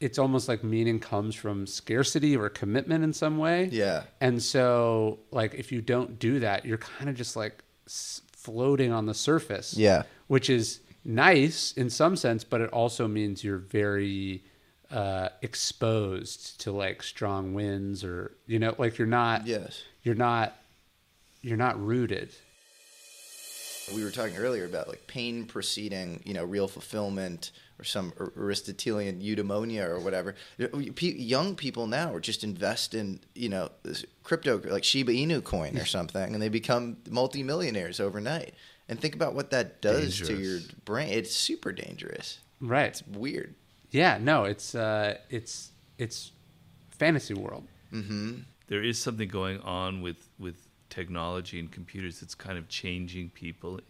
it's 0.00 0.18
almost 0.18 0.48
like 0.48 0.62
meaning 0.62 1.00
comes 1.00 1.34
from 1.34 1.66
scarcity 1.66 2.36
or 2.36 2.48
commitment 2.48 3.02
in 3.02 3.12
some 3.12 3.38
way. 3.38 3.68
Yeah. 3.72 4.04
And 4.20 4.42
so 4.42 5.18
like 5.30 5.54
if 5.54 5.72
you 5.72 5.80
don't 5.80 6.18
do 6.18 6.40
that, 6.40 6.64
you're 6.64 6.78
kind 6.78 7.10
of 7.10 7.16
just 7.16 7.36
like 7.36 7.62
floating 7.86 8.92
on 8.92 9.06
the 9.06 9.14
surface. 9.14 9.76
Yeah. 9.76 10.04
Which 10.28 10.50
is 10.50 10.80
nice 11.04 11.72
in 11.72 11.90
some 11.90 12.16
sense, 12.16 12.44
but 12.44 12.60
it 12.60 12.70
also 12.70 13.08
means 13.08 13.42
you're 13.42 13.58
very 13.58 14.44
uh 14.90 15.28
exposed 15.42 16.58
to 16.60 16.72
like 16.72 17.02
strong 17.02 17.52
winds 17.52 18.02
or 18.02 18.32
you 18.46 18.58
know 18.58 18.74
like 18.78 18.96
you're 18.96 19.06
not 19.06 19.46
yes. 19.46 19.82
you're 20.02 20.14
not 20.14 20.56
you're 21.42 21.58
not 21.58 21.78
rooted. 21.78 22.30
we 23.94 24.02
were 24.02 24.10
talking 24.10 24.38
earlier 24.38 24.64
about 24.64 24.88
like 24.88 25.06
pain 25.06 25.44
preceding 25.44 26.22
you 26.24 26.32
know 26.32 26.42
real 26.42 26.66
fulfillment 26.66 27.50
or 27.78 27.84
some 27.84 28.12
aristotelian 28.36 29.20
eudaimonia 29.20 29.86
or 29.88 30.00
whatever 30.00 30.34
Pe- 30.96 31.14
young 31.16 31.54
people 31.54 31.86
now 31.86 32.12
are 32.12 32.20
just 32.20 32.42
invest 32.42 32.94
in 32.94 33.20
you 33.34 33.48
know 33.48 33.70
this 33.82 34.04
crypto 34.24 34.60
like 34.68 34.84
shiba 34.84 35.12
inu 35.12 35.42
coin 35.42 35.78
or 35.78 35.84
something 35.96 36.34
and 36.34 36.42
they 36.42 36.48
become 36.48 36.96
multimillionaires 37.08 38.00
overnight. 38.00 38.54
And 38.90 38.98
think 38.98 39.14
about 39.14 39.34
what 39.34 39.50
that 39.50 39.82
does 39.82 40.18
to 40.20 40.34
your 40.34 40.60
brain. 40.86 41.10
It's 41.10 41.34
super 41.34 41.72
dangerous. 41.72 42.38
Right. 42.58 42.86
it's 42.86 43.06
weird. 43.06 43.54
Yeah, 43.90 44.18
no, 44.20 44.44
it's 44.44 44.74
uh 44.74 45.18
it's 45.28 45.72
it's 45.98 46.32
fantasy 46.90 47.34
world. 47.34 47.66
there 48.68 48.82
is 48.82 48.98
something 49.00 49.28
going 49.28 49.60
on 49.60 50.00
with 50.02 50.28
with 50.38 50.56
technology 50.90 51.58
and 51.60 51.70
computers 51.70 52.20
that's 52.20 52.34
kind 52.34 52.58
of 52.58 52.68
changing 52.68 53.30
people 53.30 53.80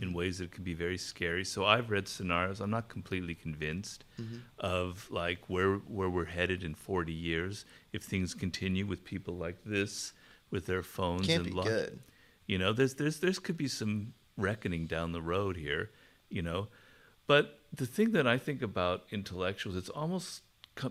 in 0.00 0.12
ways 0.12 0.38
that 0.38 0.50
can 0.50 0.64
be 0.64 0.74
very 0.74 0.98
scary. 0.98 1.44
So 1.44 1.64
I've 1.64 1.90
read 1.90 2.08
scenarios. 2.08 2.60
I'm 2.60 2.70
not 2.70 2.88
completely 2.88 3.34
convinced 3.34 4.04
mm-hmm. 4.20 4.38
of 4.58 5.06
like 5.10 5.38
where 5.48 5.76
where 5.76 6.10
we're 6.10 6.24
headed 6.24 6.64
in 6.64 6.74
40 6.74 7.12
years 7.12 7.64
if 7.92 8.02
things 8.02 8.34
continue 8.34 8.86
with 8.86 9.04
people 9.04 9.36
like 9.36 9.58
this 9.64 10.12
with 10.50 10.66
their 10.66 10.82
phones 10.82 11.26
Can't 11.26 11.44
and 11.44 11.50
be 11.50 11.56
lo- 11.56 11.64
good. 11.64 12.00
You 12.46 12.58
know, 12.58 12.72
there's 12.72 12.94
there's 12.94 13.20
there's 13.20 13.38
could 13.38 13.56
be 13.56 13.68
some 13.68 14.14
reckoning 14.36 14.86
down 14.86 15.12
the 15.12 15.22
road 15.22 15.56
here. 15.56 15.90
You 16.28 16.42
know, 16.42 16.68
but 17.26 17.60
the 17.72 17.86
thing 17.86 18.12
that 18.12 18.26
I 18.26 18.38
think 18.38 18.62
about 18.62 19.04
intellectuals, 19.10 19.76
it's 19.76 19.88
almost 19.88 20.42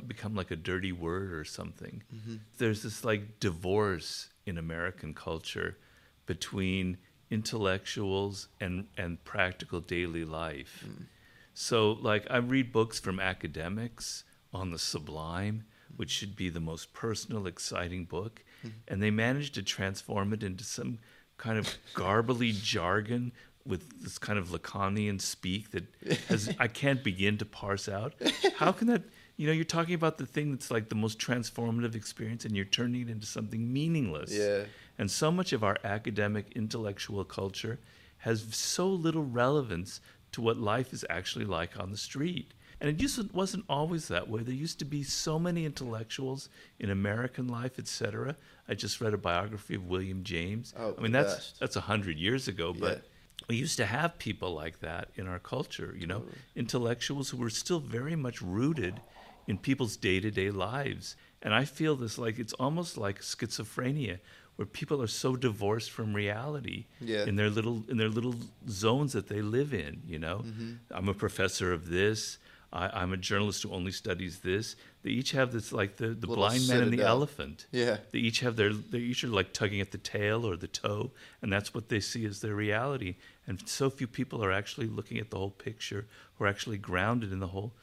become 0.08 0.36
like 0.36 0.52
a 0.52 0.56
dirty 0.56 0.92
word 0.92 1.32
or 1.34 1.44
something. 1.44 2.04
Mm-hmm. 2.14 2.36
There's 2.58 2.84
this 2.84 3.04
like 3.04 3.40
divorce 3.40 4.30
in 4.46 4.58
American 4.58 5.14
culture 5.14 5.78
between 6.26 6.98
intellectuals 7.36 8.48
and 8.60 8.88
and 8.98 9.24
practical 9.24 9.80
daily 9.82 10.26
life. 10.26 10.84
Mm. 10.88 11.06
So, 11.54 11.94
like, 12.12 12.26
I 12.30 12.38
read 12.38 12.72
books 12.72 13.00
from 13.00 13.20
academics 13.20 14.24
on 14.54 14.72
the 14.72 14.80
sublime, 14.80 15.64
which 15.96 16.12
should 16.12 16.36
be 16.36 16.50
the 16.50 16.60
most 16.60 16.94
personal, 16.94 17.48
exciting 17.48 18.04
book, 18.06 18.44
hmm. 18.62 18.70
and 18.90 19.02
they 19.02 19.12
manage 19.12 19.52
to 19.54 19.64
transform 19.64 20.34
it 20.34 20.44
into 20.44 20.66
some 20.66 21.00
kind 21.38 21.58
of 21.58 21.78
garbly 21.94 22.52
jargon 22.52 23.32
with 23.66 24.04
this 24.04 24.18
kind 24.18 24.38
of 24.38 24.50
Lacanian 24.50 25.20
speak 25.20 25.72
that 25.72 25.86
has 26.30 26.54
I 26.60 26.68
can't 26.68 27.04
begin 27.04 27.38
to 27.38 27.46
parse 27.46 27.88
out. 27.88 28.14
How 28.58 28.72
can 28.72 28.88
that? 28.88 29.04
You 29.38 29.48
know, 29.48 29.54
you're 29.54 29.66
talking 29.66 29.96
about 29.96 30.18
the 30.18 30.26
thing 30.26 30.52
that's 30.52 30.72
like 30.72 30.90
the 30.90 30.96
most 30.96 31.20
transformative 31.20 31.96
experience, 31.96 32.46
and 32.46 32.56
you're 32.56 32.66
turning 32.66 33.02
it 33.02 33.10
into 33.10 33.26
something 33.26 33.72
meaningless. 33.72 34.32
Yeah. 34.32 34.64
And 34.98 35.12
so 35.12 35.30
much 35.32 35.52
of 35.52 35.64
our 35.64 35.78
academic 35.84 36.54
intellectual 36.56 37.26
culture 37.26 37.80
has 38.20 38.46
so 38.56 38.88
little 38.88 39.26
relevance 39.26 40.00
to 40.32 40.42
what 40.42 40.58
life 40.58 40.94
is 40.94 41.06
actually 41.10 41.46
like 41.46 41.78
on 41.80 41.92
the 41.92 41.98
street. 41.98 42.54
And 42.82 42.90
it 42.90 42.98
just 42.98 43.34
wasn't 43.34 43.66
always 43.70 44.08
that 44.10 44.30
way. 44.30 44.42
There 44.44 44.54
used 44.54 44.80
to 44.80 44.86
be 44.86 45.04
so 45.04 45.40
many 45.40 45.66
intellectuals 45.66 46.50
in 46.80 46.90
American 46.90 47.48
life, 47.48 47.80
etc. 47.80 48.36
I 48.68 48.74
just 48.74 49.00
read 49.00 49.14
a 49.14 49.18
biography 49.18 49.76
of 49.76 49.88
William 49.88 50.24
James. 50.24 50.74
Oh, 50.78 50.94
I 50.98 51.02
mean, 51.02 51.12
that's 51.12 51.36
best. 51.36 51.60
that's 51.60 51.76
a 51.78 51.82
hundred 51.82 52.18
years 52.18 52.48
ago, 52.50 52.74
but 52.74 52.98
Yeah. 52.98 53.02
we 53.50 53.56
used 53.56 53.78
to 53.78 53.86
have 53.86 54.18
people 54.18 54.54
like 54.54 54.80
that 54.82 55.10
in 55.16 55.28
our 55.28 55.40
culture. 55.40 55.96
You 55.98 56.08
know, 56.08 56.26
intellectuals 56.56 57.30
who 57.30 57.38
were 57.38 57.50
still 57.50 57.80
very 57.80 58.16
much 58.16 58.42
rooted 58.42 59.00
in 59.48 59.58
people's 59.58 59.98
day-to-day 59.98 60.50
lives. 60.52 61.16
And 61.42 61.54
I 61.54 61.66
feel 61.66 61.96
this 61.96 62.18
like 62.18 62.40
it's 62.40 62.54
almost 62.54 62.98
like 62.98 63.22
schizophrenia, 63.22 64.20
where 64.56 64.66
people 64.66 65.02
are 65.02 65.08
so 65.08 65.36
divorced 65.36 65.92
from 65.92 66.14
reality 66.14 66.86
Yeah. 67.02 67.26
in 67.26 67.36
their 67.36 67.50
little 67.50 67.84
in 67.90 67.98
their 67.98 68.10
little 68.10 68.36
zones 68.70 69.14
that 69.14 69.28
they 69.28 69.42
live 69.42 69.74
in. 69.74 70.02
You 70.08 70.20
know, 70.20 70.38
Mm-hmm. 70.46 70.72
I'm 70.92 71.10
a 71.10 71.14
professor 71.14 71.72
of 71.74 71.90
this. 71.90 72.38
I, 72.74 72.90
I'm 73.02 73.14
a 73.14 73.18
journalist 73.18 73.64
who 73.64 73.72
only 73.72 73.92
studies 73.92 74.40
this. 74.40 74.76
They 75.04 75.12
each 75.12 75.32
have 75.32 75.52
this 75.54 75.72
like 75.72 75.98
the, 75.98 76.08
the 76.08 76.28
Little 76.28 76.36
blind 76.36 76.68
man 76.68 76.82
and 76.84 76.92
the 76.92 77.04
elephant. 77.04 77.68
Yeah. 77.72 77.98
They 78.12 78.20
each 78.20 78.40
have 78.40 78.56
their 78.56 78.74
they 78.74 78.98
each 79.00 79.24
are 79.24 79.28
like 79.28 79.54
tugging 79.54 79.82
at 79.82 79.92
the 79.92 79.98
tail 80.00 80.46
or 80.46 80.56
the 80.58 80.68
toe, 80.68 81.12
and 81.42 81.52
that's 81.54 81.74
what 81.74 81.90
they 81.90 82.00
see 82.00 82.26
as 82.26 82.42
their 82.42 82.56
reality. 82.56 83.16
And 83.48 83.62
so 83.68 83.90
few 83.90 84.08
people 84.08 84.44
are 84.44 84.52
actually 84.52 84.88
looking 84.88 85.20
at 85.20 85.30
the 85.30 85.38
whole 85.38 85.52
picture, 85.52 86.08
or 86.40 86.48
actually 86.48 86.78
grounded 86.78 87.32
in 87.32 87.40
the 87.40 87.48
whole 87.48 87.74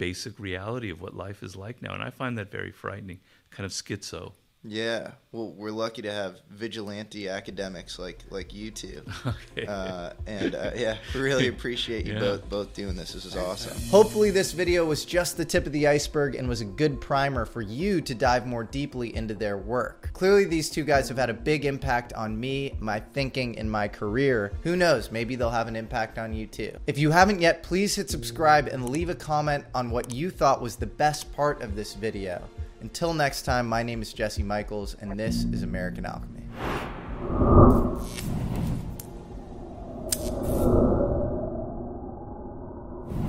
basic 0.00 0.40
reality 0.40 0.88
of 0.88 1.02
what 1.02 1.14
life 1.14 1.42
is 1.42 1.54
like 1.54 1.82
now. 1.82 1.92
And 1.92 2.02
I 2.02 2.08
find 2.08 2.38
that 2.38 2.50
very 2.50 2.72
frightening, 2.72 3.20
kind 3.50 3.66
of 3.66 3.70
schizo. 3.70 4.32
Yeah, 4.62 5.12
well, 5.32 5.52
we're 5.56 5.70
lucky 5.70 6.02
to 6.02 6.12
have 6.12 6.36
vigilante 6.50 7.30
academics 7.30 7.98
like 7.98 8.18
like 8.28 8.52
you 8.52 8.70
two, 8.70 9.02
Okay. 9.56 9.66
uh, 9.66 10.10
and 10.26 10.54
uh, 10.54 10.72
yeah, 10.76 10.98
really 11.14 11.48
appreciate 11.48 12.04
you 12.04 12.12
Yeah. 12.14 12.20
both 12.20 12.48
both 12.50 12.74
doing 12.74 12.94
this. 12.94 13.14
This 13.14 13.24
is 13.24 13.36
awesome. 13.36 13.80
Hopefully, 13.88 14.30
this 14.30 14.52
video 14.52 14.84
was 14.84 15.06
just 15.06 15.38
the 15.38 15.46
tip 15.46 15.64
of 15.64 15.72
the 15.72 15.86
iceberg 15.88 16.34
and 16.34 16.46
was 16.46 16.60
a 16.60 16.66
good 16.66 17.00
primer 17.00 17.46
for 17.46 17.62
you 17.62 18.02
to 18.02 18.14
dive 18.14 18.46
more 18.46 18.62
deeply 18.62 19.16
into 19.16 19.32
their 19.32 19.56
work. 19.56 20.10
Clearly, 20.12 20.44
these 20.44 20.68
two 20.68 20.84
guys 20.84 21.08
have 21.08 21.16
had 21.16 21.30
a 21.30 21.34
big 21.34 21.64
impact 21.64 22.12
on 22.12 22.38
me, 22.38 22.76
my 22.80 23.00
thinking, 23.00 23.58
and 23.58 23.70
my 23.70 23.88
career. 23.88 24.52
Who 24.62 24.76
knows? 24.76 25.10
Maybe 25.10 25.36
they'll 25.36 25.48
have 25.48 25.68
an 25.68 25.76
impact 25.76 26.18
on 26.18 26.34
you 26.34 26.46
too. 26.46 26.76
If 26.86 26.98
you 26.98 27.10
haven't 27.12 27.40
yet, 27.40 27.62
please 27.62 27.96
hit 27.96 28.10
subscribe 28.10 28.66
and 28.66 28.90
leave 28.90 29.08
a 29.08 29.14
comment 29.14 29.64
on 29.74 29.90
what 29.90 30.12
you 30.12 30.28
thought 30.28 30.60
was 30.60 30.76
the 30.76 30.84
best 30.86 31.32
part 31.32 31.62
of 31.62 31.74
this 31.74 31.94
video. 31.94 32.42
Until 32.80 33.12
next 33.12 33.42
time, 33.42 33.68
my 33.68 33.82
name 33.82 34.00
is 34.00 34.12
Jesse 34.14 34.42
Michels, 34.42 34.96
and 35.00 35.18
this 35.18 35.44
is 35.52 35.62
American 35.62 36.06
Alchemy. 36.06 36.44